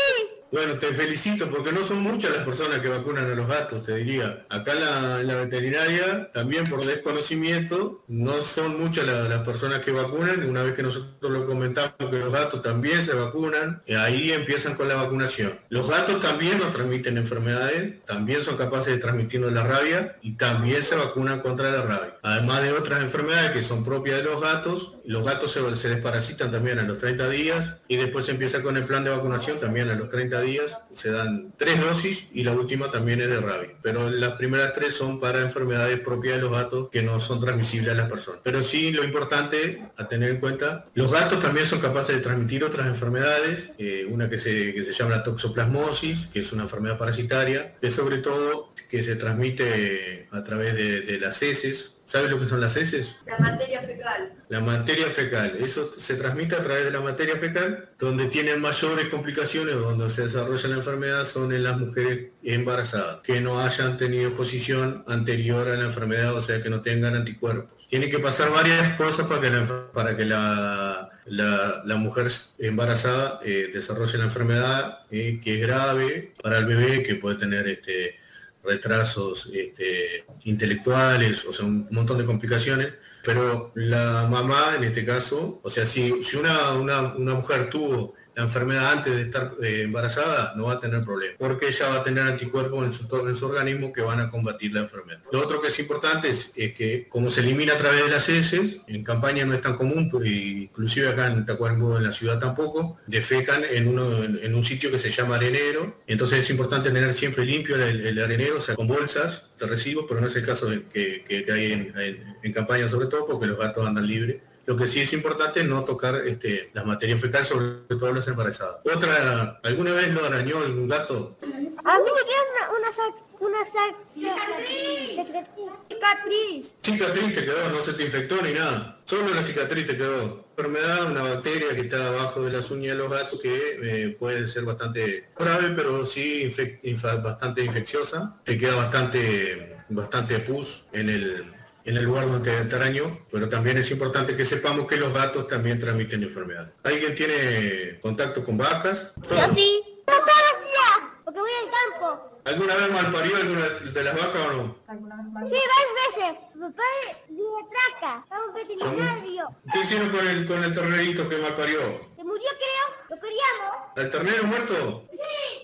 Bueno, 0.50 0.76
te 0.80 0.94
felicito 0.94 1.50
porque 1.50 1.74
no 1.74 1.84
son 1.84 2.02
muchas 2.02 2.32
las 2.34 2.46
personas 2.46 2.80
que 2.80 2.88
vacunan 2.88 3.30
a 3.30 3.36
los 3.36 3.48
gatos, 3.50 3.86
te 3.86 3.96
diría. 3.96 4.46
Acá 4.48 4.76
la, 4.76 5.22
la 5.22 5.36
veterinaria, 5.36 6.32
también 6.32 6.64
por 6.66 6.86
desconocimiento, 6.86 8.02
no 8.08 8.42
son 8.42 8.80
muchas 8.80 9.06
la- 9.06 9.24
las 9.24 9.46
personas 9.46 9.82
que 9.82 9.92
vacunan. 9.92 10.48
Una 10.50 10.64
vez 10.64 10.74
que 10.74 10.84
nosotros 10.84 11.32
lo 11.34 11.46
comentamos 11.46 11.92
que 12.10 12.18
los 12.20 12.32
gatos 12.32 12.62
también 12.62 13.02
se 13.04 13.14
vacunan, 13.14 13.82
eh, 13.86 13.98
ahí 13.98 14.32
empiezan 14.32 14.76
con 14.76 14.88
la 14.88 14.96
vacunación. 14.96 15.54
Los 15.70 15.90
gatos 15.90 16.22
también 16.22 16.60
nos 16.60 16.72
transmiten 16.72 17.18
enfermedades, 17.18 18.06
también 18.06 18.42
son 18.42 18.56
capaces 18.56 18.94
de 18.94 19.00
transmitirnos 19.00 19.52
la 19.52 19.64
rabia 19.64 20.16
y 20.22 20.34
también 20.38 20.82
se 20.82 20.96
vacunan 20.96 21.42
contra 21.42 21.72
la 21.72 21.82
rabia. 21.82 22.14
Además 22.22 22.64
de 22.64 22.72
otras 22.72 23.02
enfermedades 23.02 23.52
que 23.52 23.64
son 23.64 23.84
propias 23.84 24.18
de 24.20 24.24
los 24.24 24.42
gatos, 24.42 24.94
los 25.06 25.26
gatos 25.26 25.52
se, 25.52 25.76
se 25.76 25.90
desparasitan 25.90 26.52
también 26.52 26.80
a 26.80 26.84
los 26.84 27.00
30 27.00 27.28
días 27.30 27.74
y 27.90 27.98
después 27.98 28.26
se 28.26 28.32
empieza 28.32 28.62
con 28.62 28.78
el 28.78 28.86
plan 28.86 29.04
de 29.04 29.10
vacunación 29.10 29.60
también 29.60 29.90
a 29.90 29.96
los 29.96 30.10
30 30.10 30.37
días. 30.42 30.78
Se 30.94 31.12
dan 31.12 31.54
tres 31.58 31.80
dosis 31.80 32.28
y 32.34 32.44
la 32.44 32.54
última 32.54 32.92
también 32.92 33.22
es 33.22 33.30
de 33.30 33.40
rabia. 33.40 33.72
Pero 33.82 34.10
las 34.10 34.34
primeras 34.34 34.74
tres 34.74 34.94
son 34.94 35.20
para 35.20 35.42
enfermedades 35.42 36.00
propias 36.00 36.36
de 36.36 36.42
los 36.42 36.52
gatos 36.52 36.90
que 36.90 37.02
no 37.02 37.20
son 37.20 37.40
transmisibles 37.40 37.92
a 37.92 37.96
las 37.96 38.10
personas. 38.10 38.42
Pero 38.44 38.64
sí, 38.64 38.92
lo 38.92 39.04
importante 39.04 39.84
a 39.98 40.08
tener 40.08 40.32
en 40.32 40.40
cuenta, 40.40 40.86
los 40.94 41.12
gatos 41.12 41.40
también 41.40 41.66
son 41.66 41.80
capaces 41.80 42.16
de 42.16 42.22
transmitir 42.22 42.64
otras 42.64 42.88
enfermedades, 42.88 43.72
eh, 43.78 44.08
una 44.10 44.30
que 44.30 44.40
se, 44.40 44.74
que 44.74 44.84
se 44.84 44.94
llama 44.94 45.18
la 45.18 45.24
toxoplasmosis, 45.24 46.28
que 46.28 46.40
es 46.40 46.52
una 46.52 46.64
enfermedad 46.64 46.98
parasitaria, 46.98 47.76
que 47.80 47.92
sobre 47.92 48.18
todo 48.20 48.74
que 48.90 49.04
se 49.04 49.16
transmite 49.16 50.28
a 50.32 50.44
través 50.44 50.76
de 50.76 51.20
las 51.20 51.42
heces. 51.42 51.97
¿Sabes 52.08 52.32
lo 52.32 52.40
que 52.40 52.46
son 52.46 52.62
las 52.62 52.76
heces? 52.78 53.16
La 53.26 53.38
materia 53.38 53.82
fecal. 53.82 54.32
La 54.48 54.60
materia 54.62 55.08
fecal, 55.08 55.58
eso 55.60 55.94
se 56.00 56.16
transmite 56.16 56.56
a 56.56 56.64
través 56.64 56.86
de 56.86 56.92
la 56.92 57.02
materia 57.02 57.36
fecal, 57.36 57.90
donde 58.00 58.28
tienen 58.28 58.62
mayores 58.62 59.10
complicaciones, 59.10 59.76
donde 59.76 60.10
se 60.10 60.24
desarrolla 60.24 60.70
la 60.70 60.76
enfermedad, 60.78 61.26
son 61.26 61.52
en 61.54 61.64
las 61.64 61.78
mujeres 61.78 62.30
embarazadas, 62.44 63.20
que 63.24 63.42
no 63.42 63.60
hayan 63.62 63.98
tenido 63.98 64.30
exposición 64.30 65.04
anterior 65.08 65.68
a 65.68 65.76
la 65.76 65.84
enfermedad, 65.84 66.34
o 66.34 66.42
sea, 66.42 66.62
que 66.64 66.70
no 66.70 66.80
tengan 66.82 67.14
anticuerpos. 67.16 67.70
Tiene 67.90 68.10
que 68.10 68.20
pasar 68.20 68.52
varias 68.52 68.96
cosas 68.98 69.28
para 69.28 69.42
que 69.42 69.50
la, 69.50 69.92
para 69.94 70.16
que 70.18 70.26
la, 70.26 71.10
la- 71.26 71.82
la 71.86 71.96
mujer 71.98 72.28
embarazada 72.60 73.40
eh, 73.44 73.70
desarrolle 73.74 74.18
la 74.18 74.24
enfermedad, 74.26 75.00
eh, 75.12 75.40
que 75.44 75.56
es 75.56 75.62
grave 75.68 76.34
para 76.42 76.58
el 76.60 76.66
bebé, 76.66 77.04
que 77.04 77.16
puede 77.16 77.38
tener 77.38 77.68
este, 77.68 78.18
retrasos 78.64 79.50
este, 79.54 80.26
intelectuales, 80.44 81.46
o 81.46 81.54
sea, 81.54 81.66
un 81.66 81.88
montón 81.92 82.18
de 82.18 82.26
complicaciones, 82.26 82.94
pero 83.24 83.72
la 83.76 84.28
mamá 84.30 84.76
en 84.78 84.84
este 84.86 85.06
caso, 85.06 85.60
o 85.64 85.70
sea, 85.70 85.86
si, 85.86 86.24
si 86.24 86.38
una, 86.38 86.74
una, 86.74 87.02
una 87.16 87.34
mujer 87.36 87.70
tuvo 87.70 88.16
la 88.38 88.44
enfermedad 88.44 88.92
antes 88.92 89.16
de 89.16 89.24
estar 89.24 89.54
eh, 89.64 89.82
embarazada, 89.82 90.54
no 90.56 90.66
va 90.66 90.74
a 90.74 90.80
tener 90.80 91.04
problema, 91.04 91.34
porque 91.40 91.68
ella 91.70 91.90
va 91.90 91.96
a 91.96 92.04
tener 92.04 92.24
anticuerpos 92.24 92.86
en 92.86 92.94
su, 92.94 93.28
en 93.28 93.36
su 93.36 93.48
organismo 93.48 93.92
que 93.92 94.02
van 94.02 94.20
a 94.20 94.30
combatir 94.30 94.72
la 94.74 94.82
enfermedad. 94.82 95.20
Lo 95.32 95.42
otro 95.42 95.60
que 95.60 95.70
es 95.70 95.80
importante 95.80 96.30
es, 96.30 96.52
que 96.56 97.08
como 97.10 97.32
se 97.32 97.42
elimina 97.42 97.74
a 97.74 97.78
través 97.78 98.04
de 98.04 98.10
las 98.12 98.30
heces, 98.30 98.78
en 98.88 99.04
campaña 99.04 99.44
no 99.44 99.56
es 99.56 99.62
tan 99.62 99.76
común, 99.76 100.10
pues, 100.12 100.28
inclusive 100.30 101.10
acá 101.10 101.32
en 101.32 101.48
Tacuarembó, 101.48 101.98
en 101.98 102.04
la 102.04 102.12
ciudad 102.12 102.40
tampoco, 102.40 103.00
defecan 103.08 103.64
en, 103.72 103.88
uno, 103.88 104.24
en, 104.24 104.54
un 104.54 104.64
sitio 104.64 104.92
que 104.92 105.00
se 105.00 105.10
llama 105.10 105.38
arenero, 105.38 105.98
entonces 106.06 106.40
es 106.40 106.50
importante 106.52 106.92
tener 106.92 107.12
siempre 107.14 107.44
limpio 107.44 107.76
el, 107.76 108.22
arenero, 108.22 108.58
o 108.58 108.62
sea, 108.62 108.76
con 108.76 108.88
bolsas 108.88 109.46
de 109.60 109.66
residuos, 109.66 110.06
pero 110.08 110.22
no 110.22 110.28
es 110.28 110.36
el 110.36 110.46
caso 110.46 110.68
de- 110.70 110.84
que, 110.94 111.24
que- 111.28 111.52
hay 111.52 111.72
en, 111.72 111.94
en- 112.00 112.36
en 112.44 112.54
campaña 112.54 112.88
sobre 112.88 113.08
todo, 113.08 113.26
porque 113.26 113.48
los 113.48 113.58
gatos 113.58 113.88
andan 113.88 114.06
libres. 114.06 114.38
Lo 114.68 114.76
que 114.76 114.88
sí 114.88 115.00
es 115.00 115.14
importante 115.14 115.62
es 115.62 115.66
no 115.66 115.84
tocar 115.86 116.28
este, 116.28 116.70
las 116.74 116.86
materias 116.86 117.20
fecales, 117.22 117.48
sobre 117.48 117.78
todo 117.88 118.14
las 118.14 118.28
embarazadas. 118.28 118.82
Otra, 118.84 119.60
¿alguna 119.64 119.94
vez 119.94 120.14
lo 120.14 120.26
arañó 120.26 120.58
algún 120.60 120.90
gato? 120.90 121.38
A 121.42 121.46
mí 121.48 122.06
me 122.06 122.24
queda 122.28 122.44
una, 122.52 122.78
una, 122.78 122.90
sac- 122.90 123.24
una 123.40 123.60
sac- 123.66 123.96
cicatriz. 124.14 125.46
Cicatriz. 125.88 126.74
Cicatriz 126.82 127.34
te 127.34 127.46
quedó, 127.46 127.70
no 127.72 127.80
se 127.82 127.94
te 127.94 128.04
infectó 128.04 128.42
ni 128.42 128.52
nada. 128.54 129.00
Solo 129.06 129.34
la 129.34 129.42
cicatriz 129.42 129.88
te 129.88 129.96
quedó. 129.98 130.46
Enfermedad, 130.58 131.12
una 131.12 131.22
bacteria 131.24 131.70
que 131.74 131.82
está 131.82 132.08
abajo 132.08 132.42
de 132.42 132.52
las 132.52 132.70
uñas 132.72 132.98
de 132.98 133.04
los 133.04 133.12
gatos 133.12 133.42
que 133.42 133.80
eh, 133.82 134.10
puede 134.20 134.48
ser 134.48 134.64
bastante 134.66 135.30
grave, 135.38 135.70
pero 135.76 136.06
sí 136.06 136.44
infec- 136.44 136.82
infa- 136.84 137.22
bastante 137.24 137.64
infecciosa. 137.64 138.38
Te 138.44 138.58
queda 138.58 138.76
bastante, 138.76 139.78
bastante 139.90 140.40
pus 140.40 140.84
en 140.92 141.10
el, 141.10 141.54
en 141.88 141.96
el 141.96 142.04
lugar 142.04 142.30
donde 142.30 142.52
te 142.66 142.76
arañó, 142.76 143.18
pero 143.32 143.48
también 143.48 143.78
es 143.78 143.90
importante 143.92 144.36
que 144.36 144.44
sepamos 144.44 144.88
que 144.88 144.98
los 144.98 145.14
gatos 145.14 145.48
también 145.48 145.80
transmiten 145.80 146.22
enfermedades. 146.22 146.74
¿Alguien 146.84 147.16
tiene 147.16 147.98
contacto 148.02 148.44
con 148.44 148.58
vacas? 148.58 149.14
Todos. 149.26 149.56
sí. 149.56 149.82
No 150.06 150.14
todos 150.14 150.42
los 150.52 150.62
días, 150.68 151.12
porque 151.24 151.40
voy 151.40 151.50
al 151.64 152.00
campo. 152.00 152.42
¿Alguna 152.44 152.76
vez 152.76 152.92
malparió 152.92 153.38
alguna 153.38 153.70
de 153.94 154.04
las 154.04 154.16
vacas 154.16 154.42
o 154.48 154.54
no? 154.54 154.76
Sí, 154.88 155.60
varias 155.74 155.96
veces. 156.08 156.38
Papá 156.60 156.84
vive 157.30 157.44
traca. 157.72 158.24
Estamos 158.24 158.54
veterinario. 158.54 159.48
¿Qué 159.72 159.80
hicieron 159.80 160.10
con 160.10 160.28
el, 160.28 160.46
con 160.46 160.64
el 160.64 160.74
ternerito 160.74 161.30
que 161.30 161.38
malparió? 161.38 161.80
Murió, 162.28 162.50
creo. 162.60 162.86
Lo 163.10 163.20
queríamos. 163.22 163.88
¿El 163.96 164.12
ternero 164.12 164.44
muerto? 164.44 165.08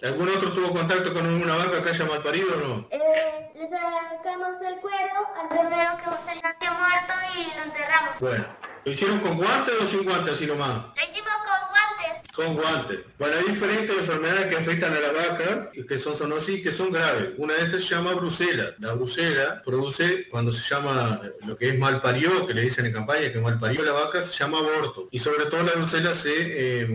¿Algún 0.01 0.29
otro 0.29 0.53
tuvo 0.53 0.71
contacto 0.71 1.13
con 1.13 1.25
alguna 1.25 1.57
vaca 1.57 1.83
que 1.83 1.89
haya 1.89 2.05
malparido 2.05 2.53
o 2.55 2.67
no? 2.67 2.87
Eh, 2.89 3.51
le 3.53 3.69
sacamos 3.69 4.61
el 4.65 4.79
cuero 4.79 5.27
al 5.41 5.49
ternero 5.49 5.97
que 5.97 6.31
se 6.31 6.41
nació 6.41 6.71
muerto 6.71 7.13
y 7.35 7.57
lo 7.57 7.63
enterramos. 7.63 8.19
Bueno, 8.21 8.45
¿lo 8.85 8.91
hicieron 8.91 9.19
con 9.19 9.37
guantes 9.37 9.75
o 9.81 9.85
sin 9.85 10.03
guantes 10.03 10.33
así 10.33 10.45
nomás? 10.45 10.69
Lo 10.95 11.03
hicimos 11.03 11.33
con 11.43 11.69
guantes. 11.69 12.29
Con 12.35 12.55
guantes. 12.55 12.99
Bueno, 13.19 13.35
hay 13.37 13.45
diferentes 13.45 13.95
enfermedades 13.97 14.47
que 14.47 14.55
afectan 14.55 14.93
a 14.93 14.99
la 14.99 15.11
vaca, 15.11 15.71
que 15.87 15.99
son 15.99 16.15
zoonosis 16.15 16.59
y 16.59 16.63
que 16.63 16.71
son 16.71 16.91
graves. 16.91 17.29
Una 17.37 17.53
de 17.53 17.63
esas 17.63 17.83
se 17.83 17.95
llama 17.95 18.13
brucela. 18.13 18.73
La 18.79 18.93
brucela 18.93 19.61
produce, 19.63 20.27
cuando 20.29 20.51
se 20.51 20.67
llama 20.67 21.21
eh, 21.23 21.31
lo 21.45 21.55
que 21.55 21.69
es 21.69 21.77
mal 21.77 22.01
parió, 22.01 22.47
que 22.47 22.53
le 22.53 22.63
dicen 22.63 22.87
en 22.87 22.93
campaña 22.93 23.31
que 23.31 23.39
mal 23.39 23.59
parió 23.59 23.83
la 23.83 23.91
vaca, 23.91 24.23
se 24.23 24.33
llama 24.33 24.57
aborto. 24.57 25.07
Y 25.11 25.19
sobre 25.19 25.45
todo 25.45 25.61
la 25.63 25.73
brucela 25.73 26.13
se, 26.13 26.33
eh, 26.35 26.87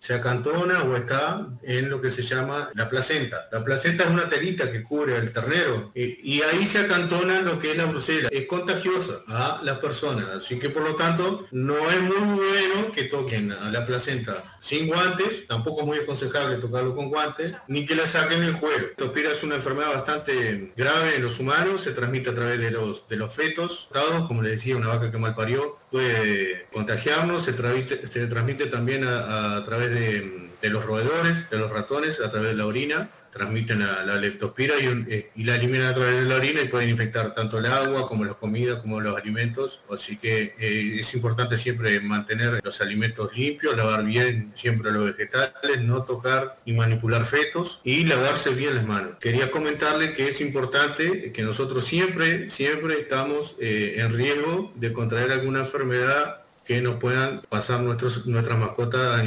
se 0.00 0.14
acantona 0.14 0.82
o 0.82 0.94
está 0.94 1.46
en 1.62 1.88
lo 1.88 2.00
que 2.00 2.10
se 2.10 2.22
llama 2.22 2.70
la 2.74 2.90
placenta. 2.90 3.48
La 3.50 3.64
placenta 3.64 4.04
es 4.04 4.10
una 4.10 4.28
telita 4.28 4.70
que 4.70 4.82
cubre 4.82 5.16
al 5.16 5.32
ternero 5.32 5.90
y, 5.94 6.34
y 6.34 6.42
ahí 6.42 6.66
se 6.66 6.80
acantona 6.80 7.40
lo 7.40 7.58
que 7.58 7.70
es 7.70 7.76
la 7.78 7.86
brucela. 7.86 8.28
Es 8.30 8.46
contagiosa 8.46 9.22
a 9.28 9.60
las 9.62 9.78
personas, 9.78 10.26
así 10.28 10.58
que 10.58 10.68
por 10.68 10.82
lo 10.82 10.96
tanto 10.96 11.31
no 11.50 11.90
es 11.90 12.00
muy 12.00 12.16
bueno 12.16 12.92
que 12.92 13.04
toquen 13.04 13.52
a 13.52 13.70
la 13.70 13.86
placenta 13.86 14.56
sin 14.60 14.86
guantes, 14.86 15.46
tampoco 15.46 15.80
es 15.80 15.86
muy 15.86 15.98
aconsejable 15.98 16.56
tocarlo 16.56 16.94
con 16.94 17.08
guantes, 17.08 17.52
ni 17.68 17.84
que 17.84 17.94
la 17.94 18.06
saquen 18.06 18.42
el 18.42 18.54
juego. 18.54 18.88
Topira 18.96 19.30
es 19.30 19.42
una 19.42 19.56
enfermedad 19.56 19.92
bastante 19.92 20.72
grave 20.76 21.16
en 21.16 21.22
los 21.22 21.40
humanos, 21.40 21.80
se 21.80 21.92
transmite 21.92 22.30
a 22.30 22.34
través 22.34 22.60
de 22.60 22.70
los, 22.70 23.08
de 23.08 23.16
los 23.16 23.34
fetos, 23.34 23.88
como 24.28 24.42
le 24.42 24.50
decía, 24.50 24.76
una 24.76 24.88
vaca 24.88 25.10
que 25.10 25.18
mal 25.18 25.34
parió 25.34 25.78
puede 25.90 26.66
contagiarnos, 26.72 27.44
se 27.44 27.52
transmite, 27.52 28.66
también 28.66 29.04
a, 29.04 29.62
través 29.64 29.90
de 29.90 30.70
los 30.70 30.84
roedores, 30.84 31.50
de 31.50 31.58
los 31.58 31.70
ratones, 31.70 32.20
a 32.20 32.30
través 32.30 32.50
de 32.50 32.56
la 32.56 32.66
orina, 32.66 33.10
transmiten 33.32 33.80
la, 33.80 34.04
la 34.04 34.16
leptospira 34.16 34.74
eh, 34.78 35.30
y 35.34 35.44
la 35.44 35.56
eliminan 35.56 35.88
a 35.88 35.94
través 35.94 36.16
de 36.16 36.28
la 36.28 36.36
orina 36.36 36.60
y 36.60 36.68
pueden 36.68 36.90
infectar 36.90 37.34
tanto 37.34 37.58
el 37.58 37.66
agua 37.66 38.06
como 38.06 38.24
las 38.24 38.36
comidas 38.36 38.80
como 38.80 39.00
los 39.00 39.18
alimentos. 39.18 39.80
Así 39.90 40.16
que 40.16 40.54
eh, 40.58 40.96
es 41.00 41.14
importante 41.14 41.56
siempre 41.56 41.98
mantener 42.00 42.60
los 42.62 42.80
alimentos 42.80 43.34
limpios, 43.36 43.76
lavar 43.76 44.04
bien 44.04 44.52
siempre 44.54 44.92
los 44.92 45.06
vegetales, 45.06 45.80
no 45.80 46.04
tocar 46.04 46.58
ni 46.66 46.74
manipular 46.74 47.24
fetos 47.24 47.80
y 47.84 48.04
lavarse 48.04 48.50
bien 48.50 48.74
las 48.74 48.86
manos. 48.86 49.12
Quería 49.18 49.50
comentarle 49.50 50.12
que 50.12 50.28
es 50.28 50.40
importante 50.40 51.32
que 51.32 51.42
nosotros 51.42 51.84
siempre, 51.84 52.48
siempre 52.50 53.00
estamos 53.00 53.56
eh, 53.60 53.94
en 53.96 54.14
riesgo 54.14 54.72
de 54.76 54.92
contraer 54.92 55.32
alguna 55.32 55.60
enfermedad 55.60 56.41
que 56.72 56.80
nos 56.80 56.94
puedan 56.96 57.42
pasar 57.50 57.80
nuestros, 57.80 58.26
nuestras 58.26 58.56
mascotas 58.58 59.20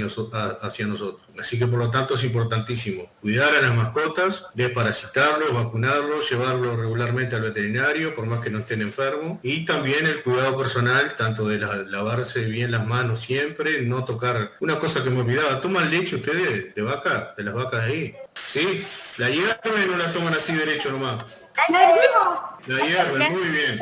hacia 0.61 0.87
nosotros. 0.87 1.21
Así 1.39 1.59
que 1.59 1.67
por 1.67 1.77
lo 1.77 1.91
tanto 1.91 2.15
es 2.15 2.23
importantísimo 2.23 3.11
cuidar 3.21 3.53
a 3.53 3.61
las 3.61 3.75
mascotas, 3.75 4.45
desparasitarlos, 4.55 5.53
vacunarlos, 5.53 6.27
llevarlos 6.29 6.77
regularmente 6.77 7.35
al 7.35 7.43
veterinario, 7.43 8.15
por 8.15 8.25
más 8.25 8.41
que 8.41 8.49
no 8.49 8.59
estén 8.59 8.81
enfermos, 8.81 9.39
y 9.43 9.63
también 9.65 10.07
el 10.07 10.23
cuidado 10.23 10.57
personal, 10.57 11.15
tanto 11.15 11.47
de 11.47 11.59
la- 11.59 11.75
lavarse 11.83 12.45
bien 12.45 12.71
las 12.71 12.85
manos 12.87 13.19
siempre, 13.19 13.81
no 13.81 14.03
tocar. 14.05 14.53
Una 14.59 14.79
cosa 14.79 15.03
que 15.03 15.09
me 15.11 15.21
olvidaba, 15.21 15.61
¿toman 15.61 15.91
leche 15.91 16.15
ustedes 16.15 16.73
de 16.73 16.81
vaca? 16.81 17.33
De 17.37 17.43
las 17.43 17.53
vacas 17.53 17.85
de 17.85 17.91
ahí. 17.91 18.15
¿Sí? 18.51 18.85
La 19.17 19.29
hierven 19.29 19.89
o 19.89 19.91
no 19.91 19.97
la 19.97 20.11
toman 20.11 20.33
así 20.33 20.53
derecho 20.55 20.89
nomás. 20.91 21.23
La 22.67 22.77
hierven, 22.85 23.31
muy 23.31 23.47
bien. 23.49 23.79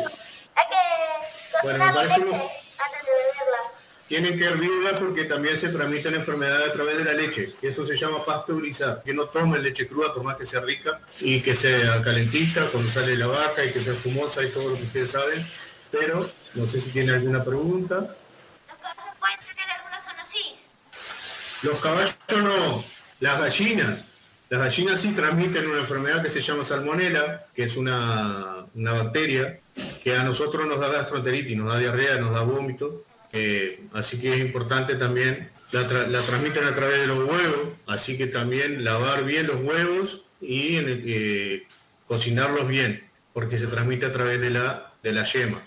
Bueno, 1.64 1.86
me 1.86 1.94
parece 1.94 2.18
leche 2.20 2.30
muy- 2.30 2.40
antes 2.40 3.02
de 3.06 3.12
beberla. 3.12 3.62
Tienen 4.08 4.38
que 4.38 4.46
hervirla 4.46 5.00
porque 5.00 5.24
también 5.24 5.58
se 5.58 5.70
transmiten 5.70 6.14
enfermedades 6.14 6.70
a 6.70 6.74
través 6.74 6.98
de 6.98 7.06
la 7.06 7.14
leche. 7.14 7.50
Eso 7.62 7.86
se 7.86 7.96
llama 7.96 8.26
pasteurizar. 8.26 9.02
Que 9.04 9.14
no 9.14 9.26
tomen 9.26 9.64
leche 9.64 9.88
cruda 9.88 10.14
por 10.14 10.24
más 10.24 10.38
que 10.38 10.46
sea 10.46 10.60
rica 10.62 11.00
y 11.20 11.42
que 11.42 11.56
sea 11.56 12.02
calentita 12.02 12.68
cuando 12.68 12.90
sale 12.90 13.16
la 13.16 13.28
vaca 13.28 13.64
y 13.64 13.72
que 13.72 13.82
sea 13.82 13.94
espumosa 13.94 14.44
y 14.44 14.50
todo 14.50 14.70
lo 14.70 14.76
que 14.76 14.84
ustedes 14.84 15.12
saben. 15.12 15.44
Pero 15.92 16.30
no 16.56 16.66
sé 16.66 16.82
si 16.82 16.92
tiene 16.92 17.14
alguna 17.14 17.44
pregunta. 17.44 17.96
Los 18.68 18.78
caballos 18.78 19.06
pueden 19.20 19.40
tener 19.40 19.70
alguna 19.70 20.02
zoonosis. 20.04 20.60
Los 21.64 21.80
caballos 21.80 22.16
no, 22.44 22.84
las 23.20 23.40
gallinas. 23.40 24.00
Las 24.50 24.60
gallinas 24.60 25.02
sí 25.02 25.14
transmiten 25.14 25.66
una 25.66 25.80
enfermedad 25.80 26.22
que 26.22 26.30
se 26.30 26.42
llama 26.42 26.64
salmonela, 26.64 27.48
que 27.56 27.64
es 27.64 27.78
una, 27.78 28.66
una 28.76 28.92
bacteria 28.92 29.60
que 30.04 30.16
a 30.16 30.24
nosotros 30.24 30.68
nos 30.68 30.80
da 30.80 30.90
gastroenteritis, 30.90 31.58
nos 31.58 31.74
da 31.74 31.80
diarrea, 31.80 32.18
nos 32.18 32.34
da 32.34 32.42
vómito. 32.42 33.06
Eh, 33.34 33.82
así 33.94 34.20
que 34.22 34.34
es 34.34 34.40
importante 34.40 34.96
también, 34.96 35.50
la, 35.72 35.90
tra- 35.90 36.08
la 36.08 36.22
transmiten 36.22 36.64
a 36.66 36.74
través 36.76 37.00
de 37.00 37.08
los 37.08 37.18
huevos, 37.18 37.70
así 37.88 38.16
que 38.18 38.28
también 38.28 38.84
lavar 38.84 39.26
bien 39.26 39.48
los 39.48 39.58
huevos 39.62 40.22
y 40.40 40.76
eh, 40.78 41.64
cocinarlos 42.06 42.68
bien, 42.68 43.04
porque 43.34 43.58
se 43.58 43.68
transmite 43.68 44.06
a 44.06 44.14
través 44.14 44.40
de 44.40 44.52
la, 44.52 44.94
de 45.02 45.12
la 45.14 45.24
yema. 45.24 45.64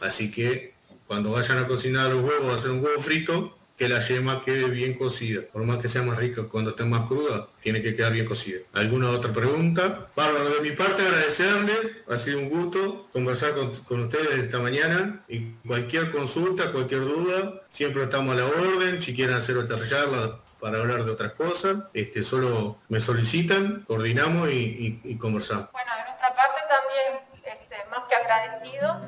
Así 0.00 0.30
que 0.30 0.72
cuando 1.06 1.32
vayan 1.32 1.58
a 1.58 1.66
cocinar 1.66 2.10
los 2.12 2.22
huevos, 2.22 2.52
a 2.52 2.56
hacer 2.56 2.70
un 2.70 2.84
huevo 2.84 3.00
frito, 3.00 3.58
que 3.80 3.88
la 3.88 3.98
yema 4.00 4.42
quede 4.44 4.66
bien 4.68 4.92
cocida. 4.92 5.40
Por 5.50 5.64
más 5.64 5.78
que 5.78 5.88
sea 5.88 6.02
más 6.02 6.18
rica, 6.18 6.42
cuando 6.50 6.72
esté 6.72 6.84
más 6.84 7.06
cruda, 7.08 7.46
tiene 7.62 7.80
que 7.80 7.96
quedar 7.96 8.12
bien 8.12 8.26
cocida. 8.26 8.58
¿Alguna 8.74 9.08
otra 9.08 9.32
pregunta? 9.32 10.08
Bárbaro, 10.14 10.50
de 10.50 10.60
mi 10.60 10.72
parte 10.76 11.00
agradecerles. 11.00 11.96
Ha 12.06 12.18
sido 12.18 12.40
un 12.40 12.50
gusto 12.50 13.08
conversar 13.10 13.52
con, 13.52 13.72
con 13.84 14.00
ustedes 14.02 14.38
esta 14.38 14.58
mañana. 14.58 15.22
Y 15.30 15.52
cualquier 15.66 16.10
consulta, 16.10 16.72
cualquier 16.72 17.00
duda, 17.06 17.62
siempre 17.70 18.02
estamos 18.02 18.34
a 18.34 18.40
la 18.40 18.44
orden. 18.44 19.00
Si 19.00 19.14
quieren 19.14 19.34
hacer 19.36 19.56
otra 19.56 19.78
charla 19.88 20.40
para 20.60 20.76
hablar 20.76 21.02
de 21.06 21.12
otras 21.12 21.32
cosas, 21.32 21.78
este, 21.94 22.22
solo 22.22 22.76
me 22.90 23.00
solicitan, 23.00 23.82
coordinamos 23.88 24.50
y, 24.50 24.52
y- 24.52 25.00
y 25.04 25.16
conversamos. 25.16 25.68
Bueno, 25.72 25.90
de 25.96 26.04
nuestra 26.04 26.36
parte 26.36 26.60
también, 26.68 27.54
este, 27.62 27.76
más 27.90 28.00
que 28.10 28.14
agradecido. 28.14 29.00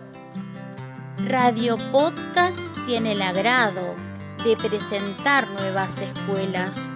Radio 1.28 1.76
Podcast 1.92 2.58
tiene 2.86 3.12
el 3.12 3.20
agrado 3.20 3.94
de 4.44 4.56
presentar 4.56 5.48
nuevas 5.50 6.00
escuelas, 6.00 6.92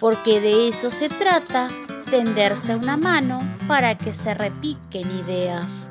porque 0.00 0.40
de 0.40 0.68
eso 0.68 0.90
se 0.90 1.08
trata, 1.08 1.68
tenderse 2.10 2.74
una 2.74 2.96
mano 2.96 3.40
para 3.66 3.96
que 3.96 4.12
se 4.12 4.34
repiquen 4.34 5.10
ideas. 5.24 5.90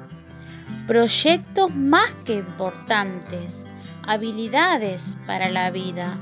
Proyectos 0.88 1.74
más 1.75 2.12
que 2.25 2.35
importantes, 2.35 3.65
habilidades 4.03 5.17
para 5.27 5.50
la 5.50 5.71
vida. 5.71 6.17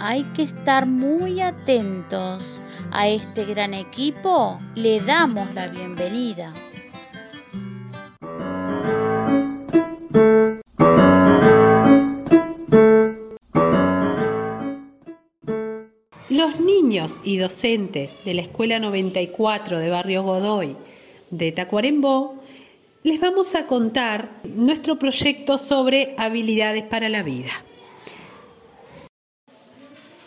Hay 0.00 0.24
que 0.34 0.42
estar 0.42 0.86
muy 0.86 1.40
atentos. 1.40 2.60
A 2.90 3.08
este 3.08 3.44
gran 3.44 3.74
equipo 3.74 4.60
le 4.74 5.00
damos 5.00 5.52
la 5.54 5.68
bienvenida. 5.68 6.52
Y 17.24 17.38
docentes 17.38 18.18
de 18.24 18.34
la 18.34 18.42
Escuela 18.42 18.78
94 18.78 19.78
de 19.78 19.90
Barrio 19.90 20.22
Godoy 20.22 20.76
de 21.30 21.52
Tacuarembó 21.52 22.42
les 23.02 23.20
vamos 23.20 23.54
a 23.54 23.66
contar 23.66 24.30
nuestro 24.44 24.98
proyecto 24.98 25.58
sobre 25.58 26.14
habilidades 26.18 26.84
para 26.84 27.08
la 27.08 27.22
vida. 27.22 27.50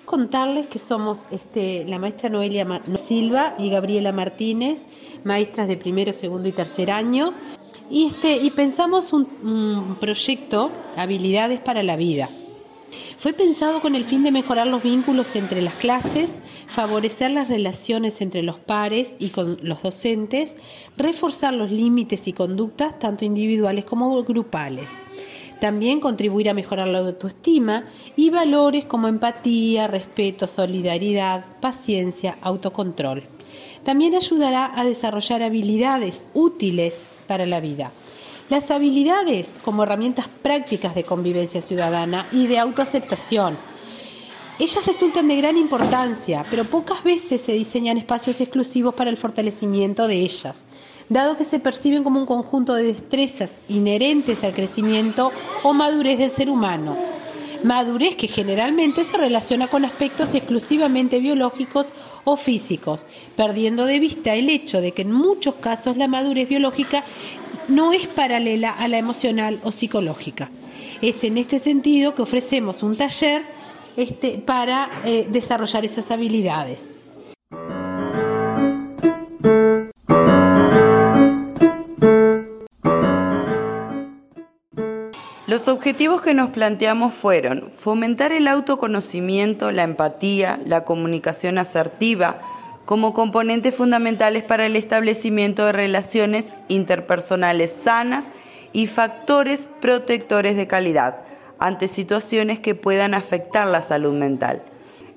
Contarles 0.03 0.67
que 0.67 0.79
somos 0.79 1.19
este, 1.31 1.85
la 1.85 1.99
maestra 1.99 2.29
Noelia 2.29 2.81
Silva 3.07 3.55
y 3.57 3.69
Gabriela 3.69 4.11
Martínez, 4.11 4.81
maestras 5.23 5.67
de 5.67 5.77
primero, 5.77 6.11
segundo 6.13 6.49
y 6.49 6.51
tercer 6.51 6.91
año, 6.91 7.33
y, 7.89 8.07
este, 8.07 8.35
y 8.35 8.51
pensamos 8.51 9.13
un 9.13 9.97
proyecto, 9.99 10.71
Habilidades 10.97 11.59
para 11.59 11.81
la 11.81 11.95
Vida. 11.95 12.29
Fue 13.17 13.33
pensado 13.33 13.79
con 13.79 13.95
el 13.95 14.03
fin 14.03 14.23
de 14.23 14.31
mejorar 14.31 14.67
los 14.67 14.83
vínculos 14.83 15.35
entre 15.35 15.61
las 15.61 15.73
clases, 15.75 16.35
favorecer 16.67 17.31
las 17.31 17.47
relaciones 17.47 18.21
entre 18.21 18.43
los 18.43 18.59
pares 18.59 19.15
y 19.19 19.29
con 19.29 19.57
los 19.61 19.81
docentes, 19.81 20.55
reforzar 20.97 21.53
los 21.53 21.71
límites 21.71 22.27
y 22.27 22.33
conductas 22.33 22.99
tanto 22.99 23.25
individuales 23.25 23.85
como 23.85 24.21
grupales. 24.23 24.89
También 25.61 26.01
contribuir 26.01 26.49
a 26.49 26.53
mejorar 26.53 26.87
la 26.87 26.99
autoestima 26.99 27.85
y 28.17 28.29
valores 28.29 28.83
como 28.85 29.07
empatía, 29.07 29.87
respeto, 29.87 30.47
solidaridad, 30.47 31.45
paciencia, 31.61 32.37
autocontrol. 32.41 33.23
También 33.85 34.15
ayudará 34.15 34.77
a 34.77 34.83
desarrollar 34.83 35.41
habilidades 35.41 36.27
útiles 36.33 36.99
para 37.27 37.45
la 37.45 37.61
vida. 37.61 37.91
Las 38.47 38.69
habilidades 38.69 39.59
como 39.63 39.81
herramientas 39.81 40.27
prácticas 40.43 40.93
de 40.93 41.03
convivencia 41.03 41.61
ciudadana 41.61 42.27
y 42.31 42.45
de 42.45 42.59
autoaceptación. 42.59 43.57
Ellas 44.59 44.85
resultan 44.85 45.27
de 45.27 45.37
gran 45.37 45.57
importancia, 45.57 46.45
pero 46.51 46.63
pocas 46.63 47.03
veces 47.03 47.41
se 47.41 47.53
diseñan 47.53 47.97
espacios 47.97 48.39
exclusivos 48.41 48.93
para 48.93 49.09
el 49.09 49.17
fortalecimiento 49.17 50.07
de 50.07 50.17
ellas, 50.17 50.63
dado 51.09 51.37
que 51.37 51.43
se 51.43 51.57
perciben 51.57 52.03
como 52.03 52.19
un 52.19 52.27
conjunto 52.27 52.75
de 52.75 52.83
destrezas 52.83 53.61
inherentes 53.67 54.43
al 54.43 54.53
crecimiento 54.53 55.31
o 55.63 55.73
madurez 55.73 56.19
del 56.19 56.29
ser 56.29 56.51
humano. 56.51 56.95
Madurez 57.63 58.15
que 58.15 58.27
generalmente 58.27 59.03
se 59.05 59.17
relaciona 59.17 59.67
con 59.67 59.85
aspectos 59.85 60.35
exclusivamente 60.35 61.17
biológicos 61.17 61.87
o 62.25 62.37
físicos, 62.37 63.07
perdiendo 63.35 63.85
de 63.85 63.99
vista 63.99 64.35
el 64.35 64.49
hecho 64.49 64.81
de 64.81 64.91
que 64.91 65.01
en 65.01 65.11
muchos 65.11 65.55
casos 65.55 65.97
la 65.97 66.07
madurez 66.07 66.47
biológica 66.47 67.03
no 67.67 67.93
es 67.93 68.07
paralela 68.07 68.71
a 68.71 68.87
la 68.87 68.97
emocional 68.97 69.59
o 69.63 69.71
psicológica. 69.71 70.49
Es 71.01 71.23
en 71.23 71.37
este 71.37 71.59
sentido 71.59 72.15
que 72.15 72.21
ofrecemos 72.21 72.83
un 72.83 72.95
taller 72.95 73.43
este, 73.97 74.37
para 74.37 74.89
eh, 75.05 75.27
desarrollar 75.29 75.85
esas 75.85 76.11
habilidades. 76.11 76.89
Los 85.47 85.67
objetivos 85.67 86.21
que 86.21 86.33
nos 86.33 86.49
planteamos 86.49 87.13
fueron 87.13 87.71
fomentar 87.71 88.31
el 88.33 88.47
autoconocimiento, 88.47 89.71
la 89.71 89.83
empatía, 89.83 90.59
la 90.65 90.83
comunicación 90.83 91.57
asertiva 91.59 92.41
como 92.85 93.13
componentes 93.13 93.75
fundamentales 93.75 94.43
para 94.43 94.65
el 94.65 94.75
establecimiento 94.75 95.65
de 95.65 95.71
relaciones 95.71 96.53
interpersonales 96.67 97.71
sanas 97.71 98.27
y 98.73 98.87
factores 98.87 99.69
protectores 99.81 100.55
de 100.55 100.67
calidad 100.67 101.17
ante 101.59 101.87
situaciones 101.87 102.59
que 102.59 102.75
puedan 102.75 103.13
afectar 103.13 103.67
la 103.67 103.81
salud 103.81 104.13
mental. 104.13 104.61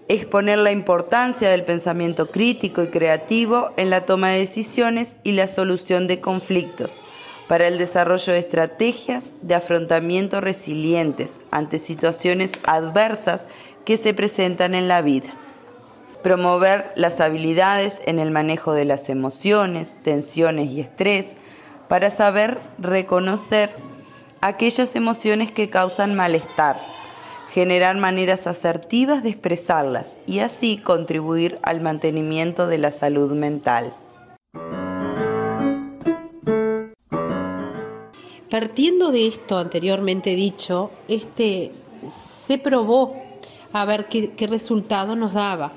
Exponer 0.09 0.59
la 0.59 0.73
importancia 0.73 1.51
del 1.51 1.65
pensamiento 1.65 2.31
crítico 2.31 2.83
y 2.83 2.89
creativo 2.89 3.71
en 3.77 3.91
la 3.91 4.07
toma 4.07 4.31
de 4.31 4.39
decisiones 4.39 5.17
y 5.23 5.33
la 5.33 5.49
solución 5.49 6.07
de 6.07 6.21
conflictos 6.21 7.03
para 7.49 7.67
el 7.67 7.79
desarrollo 7.79 8.33
de 8.33 8.39
estrategias 8.39 9.33
de 9.43 9.55
afrontamiento 9.55 10.41
resilientes 10.41 11.41
ante 11.51 11.79
situaciones 11.79 12.53
adversas 12.65 13.47
que 13.85 13.97
se 13.97 14.15
presentan 14.15 14.75
en 14.75 14.87
la 14.87 15.03
vida. 15.03 15.35
Promover 16.29 16.93
las 16.95 17.21
habilidades 17.21 18.03
en 18.05 18.19
el 18.19 18.31
manejo 18.31 18.75
de 18.75 18.85
las 18.85 19.09
emociones, 19.09 19.97
tensiones 20.03 20.71
y 20.71 20.83
estrés 20.83 21.33
para 21.89 22.11
saber 22.11 22.61
reconocer 22.77 23.71
aquellas 24.43 24.95
emociones 24.95 25.51
que 25.51 25.71
causan 25.71 26.15
malestar, 26.15 26.83
generar 27.55 27.97
maneras 27.97 28.47
asertivas 28.47 29.23
de 29.23 29.31
expresarlas 29.31 30.19
y 30.27 30.41
así 30.41 30.77
contribuir 30.77 31.59
al 31.63 31.81
mantenimiento 31.81 32.67
de 32.67 32.77
la 32.77 32.91
salud 32.91 33.33
mental. 33.33 33.95
Partiendo 38.51 39.13
de 39.13 39.29
esto 39.29 39.57
anteriormente 39.57 40.35
dicho, 40.35 40.91
este, 41.09 41.73
se 42.13 42.59
probó 42.59 43.17
a 43.73 43.87
ver 43.87 44.09
qué, 44.09 44.33
qué 44.33 44.47
resultado 44.47 45.17
nos 45.17 45.33
daba. 45.33 45.73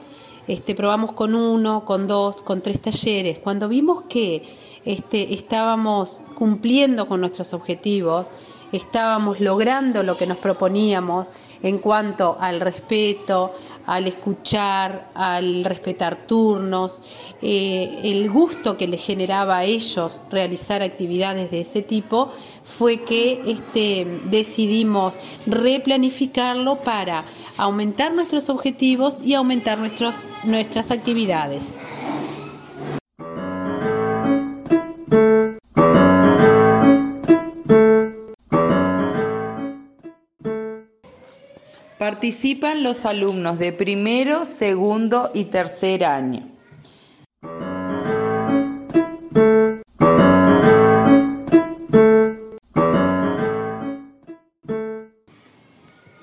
Este, 0.47 0.75
probamos 0.75 1.13
con 1.13 1.35
uno, 1.35 1.85
con 1.85 2.07
dos, 2.07 2.41
con 2.41 2.61
tres 2.61 2.81
talleres. 2.81 3.39
Cuando 3.39 3.67
vimos 3.67 4.03
que 4.09 4.43
este, 4.85 5.33
estábamos 5.33 6.21
cumpliendo 6.35 7.07
con 7.07 7.21
nuestros 7.21 7.53
objetivos, 7.53 8.25
estábamos 8.71 9.39
logrando 9.39 10.03
lo 10.03 10.17
que 10.17 10.25
nos 10.25 10.37
proponíamos 10.37 11.27
en 11.63 11.77
cuanto 11.77 12.37
al 12.39 12.59
respeto, 12.59 13.53
al 13.85 14.07
escuchar, 14.07 15.09
al 15.13 15.63
respetar 15.63 16.25
turnos, 16.27 17.01
eh, 17.41 17.99
el 18.03 18.29
gusto 18.29 18.77
que 18.77 18.87
les 18.87 19.03
generaba 19.03 19.57
a 19.57 19.63
ellos 19.63 20.21
realizar 20.29 20.81
actividades 20.81 21.51
de 21.51 21.61
ese 21.61 21.81
tipo, 21.81 22.31
fue 22.63 23.01
que 23.01 23.41
este, 23.45 24.21
decidimos 24.25 25.15
replanificarlo 25.45 26.79
para 26.79 27.25
aumentar 27.57 28.13
nuestros 28.13 28.49
objetivos 28.49 29.21
y 29.23 29.33
aumentar 29.33 29.77
nuestros, 29.77 30.25
nuestras 30.43 30.91
actividades. 30.91 31.77
Participan 42.31 42.81
los 42.81 43.03
alumnos 43.05 43.59
de 43.59 43.73
primero, 43.73 44.45
segundo 44.45 45.31
y 45.33 45.43
tercer 45.43 46.05
año. 46.05 46.47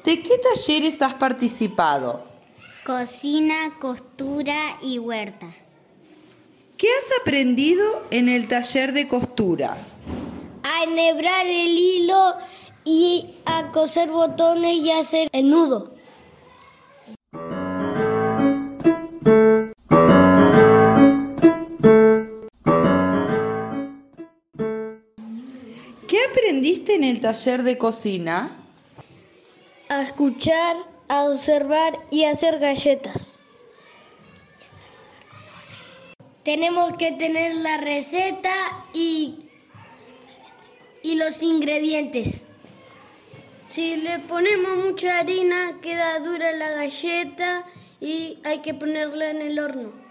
¿De 0.03 0.23
qué 0.23 0.40
talleres 0.42 1.03
has 1.03 1.12
participado? 1.12 2.25
Cocina, 2.87 3.75
costura 3.79 4.79
y 4.81 4.99
huerta. 4.99 5.55
¿Qué 6.79 6.88
has 6.88 7.21
aprendido 7.21 7.85
en 8.11 8.31
el 8.31 8.49
taller 8.49 8.94
de 8.94 9.07
costura? 9.09 9.77
A 10.62 10.85
enhebrar 10.85 11.47
el 11.47 11.77
hilo 11.77 12.33
y 12.87 13.35
a 13.44 13.71
coser 13.73 14.11
botones 14.11 14.77
y 14.77 14.90
hacer 14.90 15.29
el 15.33 15.51
nudo. 15.51 15.98
Taller 27.21 27.63
de 27.63 27.79
cocina? 27.79 28.57
A 29.89 30.03
escuchar, 30.03 30.77
a 31.09 31.25
observar 31.25 31.99
y 32.11 32.25
a 32.25 32.31
hacer 32.31 32.59
galletas. 32.59 33.39
Tenemos 36.45 36.97
que 36.97 37.13
tener 37.13 37.55
la 37.57 37.77
receta 37.79 38.55
y, 38.93 39.51
y 41.03 41.17
los 41.17 41.43
ingredientes. 41.43 42.45
Si 43.67 43.97
le 43.97 44.19
ponemos 44.21 44.79
mucha 44.79 45.19
harina, 45.19 45.79
queda 45.83 46.19
dura 46.21 46.53
la 46.53 46.71
galleta 46.71 47.67
y 48.01 48.39
hay 48.45 48.61
que 48.61 48.73
ponerla 48.73 49.31
en 49.31 49.43
el 49.43 49.59
horno. 49.59 50.08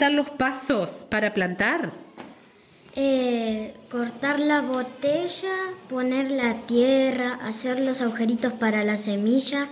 Contar 0.00 0.12
los 0.12 0.30
pasos 0.30 1.06
para 1.10 1.34
plantar? 1.34 1.92
Eh, 2.96 3.74
cortar 3.90 4.40
la 4.40 4.62
botella, 4.62 5.52
poner 5.90 6.30
la 6.30 6.54
tierra, 6.66 7.38
hacer 7.42 7.80
los 7.80 8.00
agujeritos 8.00 8.54
para 8.54 8.82
la 8.82 8.96
semilla, 8.96 9.68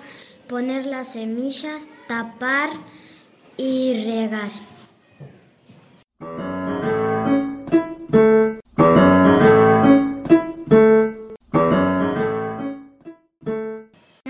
poner 0.46 0.84
la 0.84 1.04
semilla, 1.04 1.78
tapar 2.08 2.68
y 3.56 4.04
regar. 4.04 4.50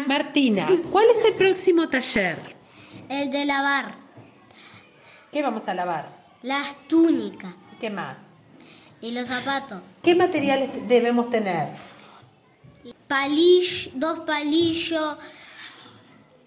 Martina, 0.07 0.69
¿cuál 0.93 1.07
es 1.11 1.25
el 1.25 1.35
próximo 1.35 1.89
taller? 1.89 2.39
El 3.09 3.33
de 3.33 3.45
lavar 3.47 4.08
¿Qué 5.39 5.43
vamos 5.43 5.69
a 5.69 5.75
lavar? 5.75 6.09
las 6.43 6.75
túnicas 6.89 7.55
¿Qué 7.81 7.91
más? 7.91 8.19
y 9.01 9.13
los 9.13 9.29
zapatos. 9.29 9.81
¿Qué 10.03 10.17
materiales 10.17 10.69
debemos 10.89 11.31
tener? 11.31 11.69
Palillo, 13.07 13.93
dos 13.95 14.19
palillos, 14.27 15.17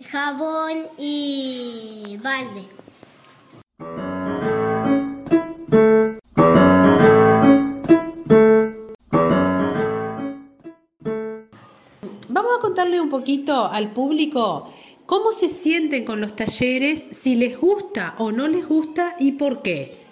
jabón 0.10 0.90
y 0.98 2.20
balde. 2.22 2.66
Vamos 12.28 12.52
a 12.58 12.62
contarle 12.62 13.00
un 13.00 13.10
poquito 13.10 13.68
al 13.68 13.92
público 13.92 14.74
cómo 15.12 15.34
se 15.34 15.50
sienten 15.50 16.06
con 16.06 16.22
los 16.22 16.38
talleres, 16.38 17.10
si 17.12 17.36
les 17.36 17.60
gusta 17.60 18.16
o 18.18 18.32
no 18.32 18.48
les 18.48 18.66
gusta 18.66 19.18
y 19.20 19.34
por 19.34 19.62
qué. 19.62 20.06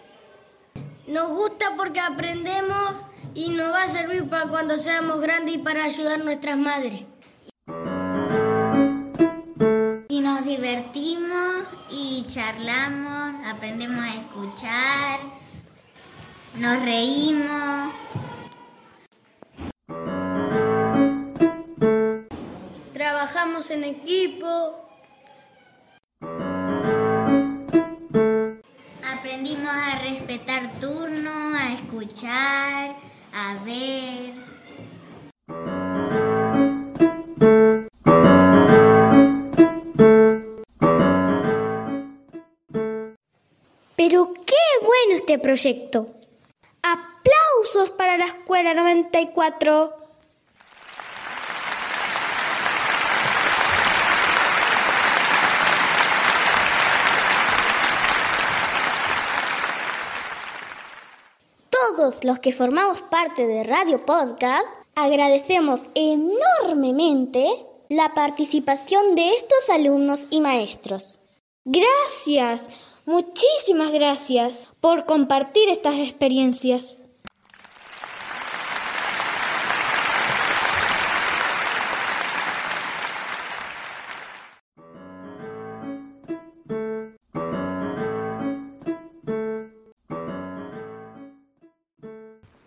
Nos 1.07 1.29
gusta 1.29 1.73
porque 1.77 2.01
aprendemos 2.01 2.95
y 3.33 3.47
nos 3.47 3.71
va 3.71 3.83
a 3.83 3.87
servir 3.87 4.27
para 4.27 4.49
cuando 4.49 4.75
seamos 4.77 5.21
grandes 5.21 5.55
y 5.55 5.57
para 5.59 5.85
ayudar 5.85 6.19
a 6.19 6.23
nuestras 6.25 6.57
madres. 6.57 7.03
Y 10.09 10.19
nos 10.19 10.43
divertimos 10.43 11.63
y 11.89 12.25
charlamos, 12.27 13.35
aprendemos 13.47 14.03
a 14.03 14.15
escuchar, 14.15 15.19
nos 16.57 16.81
reímos. 16.83 17.93
Trabajamos 22.91 23.71
en 23.71 23.85
equipo. 23.85 24.88
Aprendimos 29.39 29.71
a 29.71 29.95
respetar 29.99 30.69
turnos, 30.81 31.55
a 31.55 31.71
escuchar, 31.71 32.95
a 33.33 33.55
ver. 33.63 34.33
Pero 43.95 44.33
qué 44.45 44.55
bueno 44.81 45.15
este 45.15 45.39
proyecto. 45.39 46.09
Aplausos 46.83 47.91
para 47.91 48.17
la 48.17 48.25
Escuela 48.25 48.73
94. 48.73 50.08
Todos 61.99 62.23
los 62.23 62.39
que 62.39 62.53
formamos 62.53 63.01
parte 63.01 63.45
de 63.45 63.65
Radio 63.65 64.05
Podcast 64.05 64.65
agradecemos 64.95 65.89
enormemente 65.95 67.45
la 67.89 68.13
participación 68.13 69.15
de 69.15 69.35
estos 69.35 69.69
alumnos 69.69 70.27
y 70.29 70.39
maestros. 70.39 71.19
Gracias, 71.65 72.69
muchísimas 73.05 73.91
gracias 73.91 74.69
por 74.79 75.05
compartir 75.07 75.67
estas 75.67 75.95
experiencias. 75.95 76.98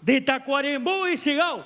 De 0.03 0.21
Tacuarembó 0.21 1.07
he 1.07 1.17
llegado 1.17 1.65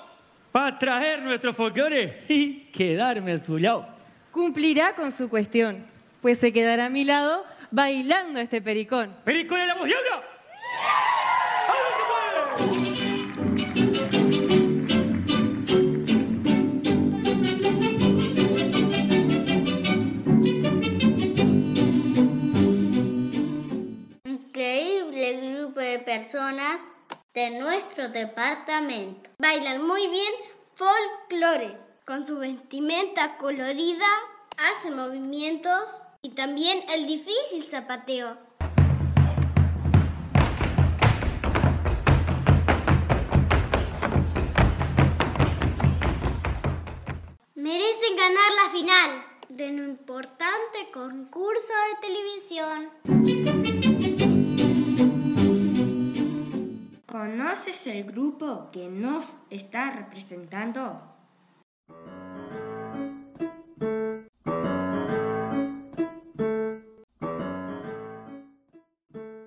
para 0.52 0.78
traer 0.78 1.22
nuestro 1.22 1.54
folclore 1.54 2.24
y 2.28 2.66
quedarme 2.70 3.32
a 3.32 3.38
su 3.38 3.58
lado. 3.58 3.88
Cumplirá 4.30 4.94
con 4.94 5.10
su 5.10 5.30
cuestión, 5.30 5.86
pues 6.20 6.38
se 6.38 6.52
quedará 6.52 6.86
a 6.86 6.90
mi 6.90 7.04
lado 7.04 7.44
bailando 7.70 8.38
este 8.38 8.60
pericón. 8.60 9.16
¡Pericón 9.24 9.58
en 9.60 9.68
la 9.68 9.74
voz! 9.74 9.88
Increíble 24.24 25.54
grupo 25.54 25.80
de 25.80 26.00
personas 26.00 26.82
de 27.36 27.50
nuestro 27.50 28.08
departamento. 28.08 29.28
Bailan 29.38 29.86
muy 29.86 30.08
bien 30.08 30.32
folclores. 30.74 31.78
Con 32.06 32.26
su 32.26 32.38
vestimenta 32.38 33.36
colorida, 33.36 34.06
hacen 34.56 34.96
movimientos 34.96 36.02
y 36.22 36.30
también 36.30 36.82
el 36.88 37.06
difícil 37.06 37.62
zapateo. 37.62 38.38
Merecen 47.54 48.16
ganar 48.16 48.50
la 48.64 48.70
final 48.70 49.24
de 49.50 49.68
un 49.68 49.78
importante 49.90 50.90
concurso 50.90 51.74
de 51.90 52.08
televisión. 52.08 53.95
¿Conoces 57.18 57.86
el 57.86 58.04
grupo 58.04 58.68
que 58.70 58.90
nos 58.90 59.38
está 59.48 59.90
representando? 59.90 61.00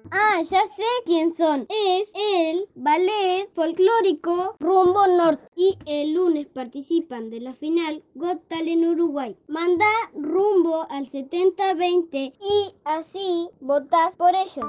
Ah, 0.09 0.41
ya 0.41 0.63
sé 0.65 0.83
quién 1.05 1.35
son. 1.35 1.67
Es 1.69 2.09
el 2.15 2.67
ballet 2.73 3.47
folclórico 3.53 4.55
Rumbo 4.59 5.05
Norte. 5.05 5.47
Y 5.55 5.77
el 5.85 6.13
lunes 6.13 6.47
participan 6.47 7.29
de 7.29 7.39
la 7.39 7.53
final 7.53 8.03
Got 8.15 8.47
Talent 8.47 8.83
Uruguay. 8.83 9.37
Manda 9.47 9.85
rumbo 10.15 10.87
al 10.89 11.07
7020 11.07 12.17
y 12.17 12.73
así 12.83 13.47
votás 13.61 14.15
por 14.15 14.33
ellos. 14.33 14.65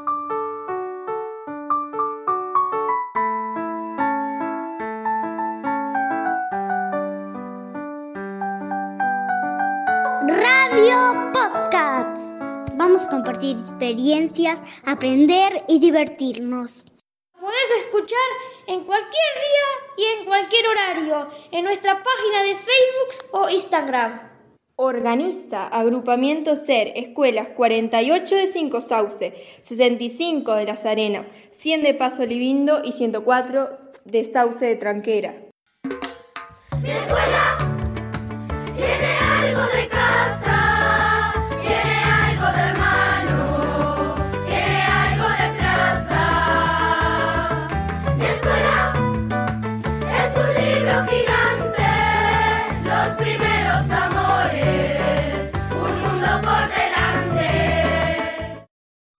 Radio 10.70 11.32
Podcast. 11.32 12.32
Vamos 12.74 13.04
a 13.04 13.08
compartir 13.08 13.56
experiencias, 13.56 14.62
aprender 14.84 15.64
y 15.66 15.80
divertirnos. 15.80 16.86
Podés 17.32 17.70
escuchar 17.84 18.18
en 18.68 18.84
cualquier 18.84 19.10
día 19.10 19.96
y 19.96 20.18
en 20.18 20.26
cualquier 20.26 20.66
horario 20.68 21.28
en 21.50 21.64
nuestra 21.64 22.00
página 22.00 22.42
de 22.44 22.54
Facebook 22.54 23.28
o 23.32 23.48
Instagram. 23.48 24.20
Organiza 24.76 25.66
Agrupamiento 25.66 26.54
SER 26.54 26.92
Escuelas 26.94 27.48
48 27.56 28.36
de 28.36 28.46
Cinco 28.46 28.80
Sauce, 28.80 29.34
65 29.62 30.54
de 30.54 30.66
Las 30.66 30.86
Arenas, 30.86 31.32
100 31.50 31.82
de 31.82 31.94
Paso 31.94 32.24
Libindo 32.24 32.82
y 32.84 32.92
104 32.92 33.70
de 34.04 34.24
Sauce 34.32 34.64
de 34.64 34.76
Tranquera. 34.76 35.34
Mi 36.80 36.90
escuela 36.90 37.49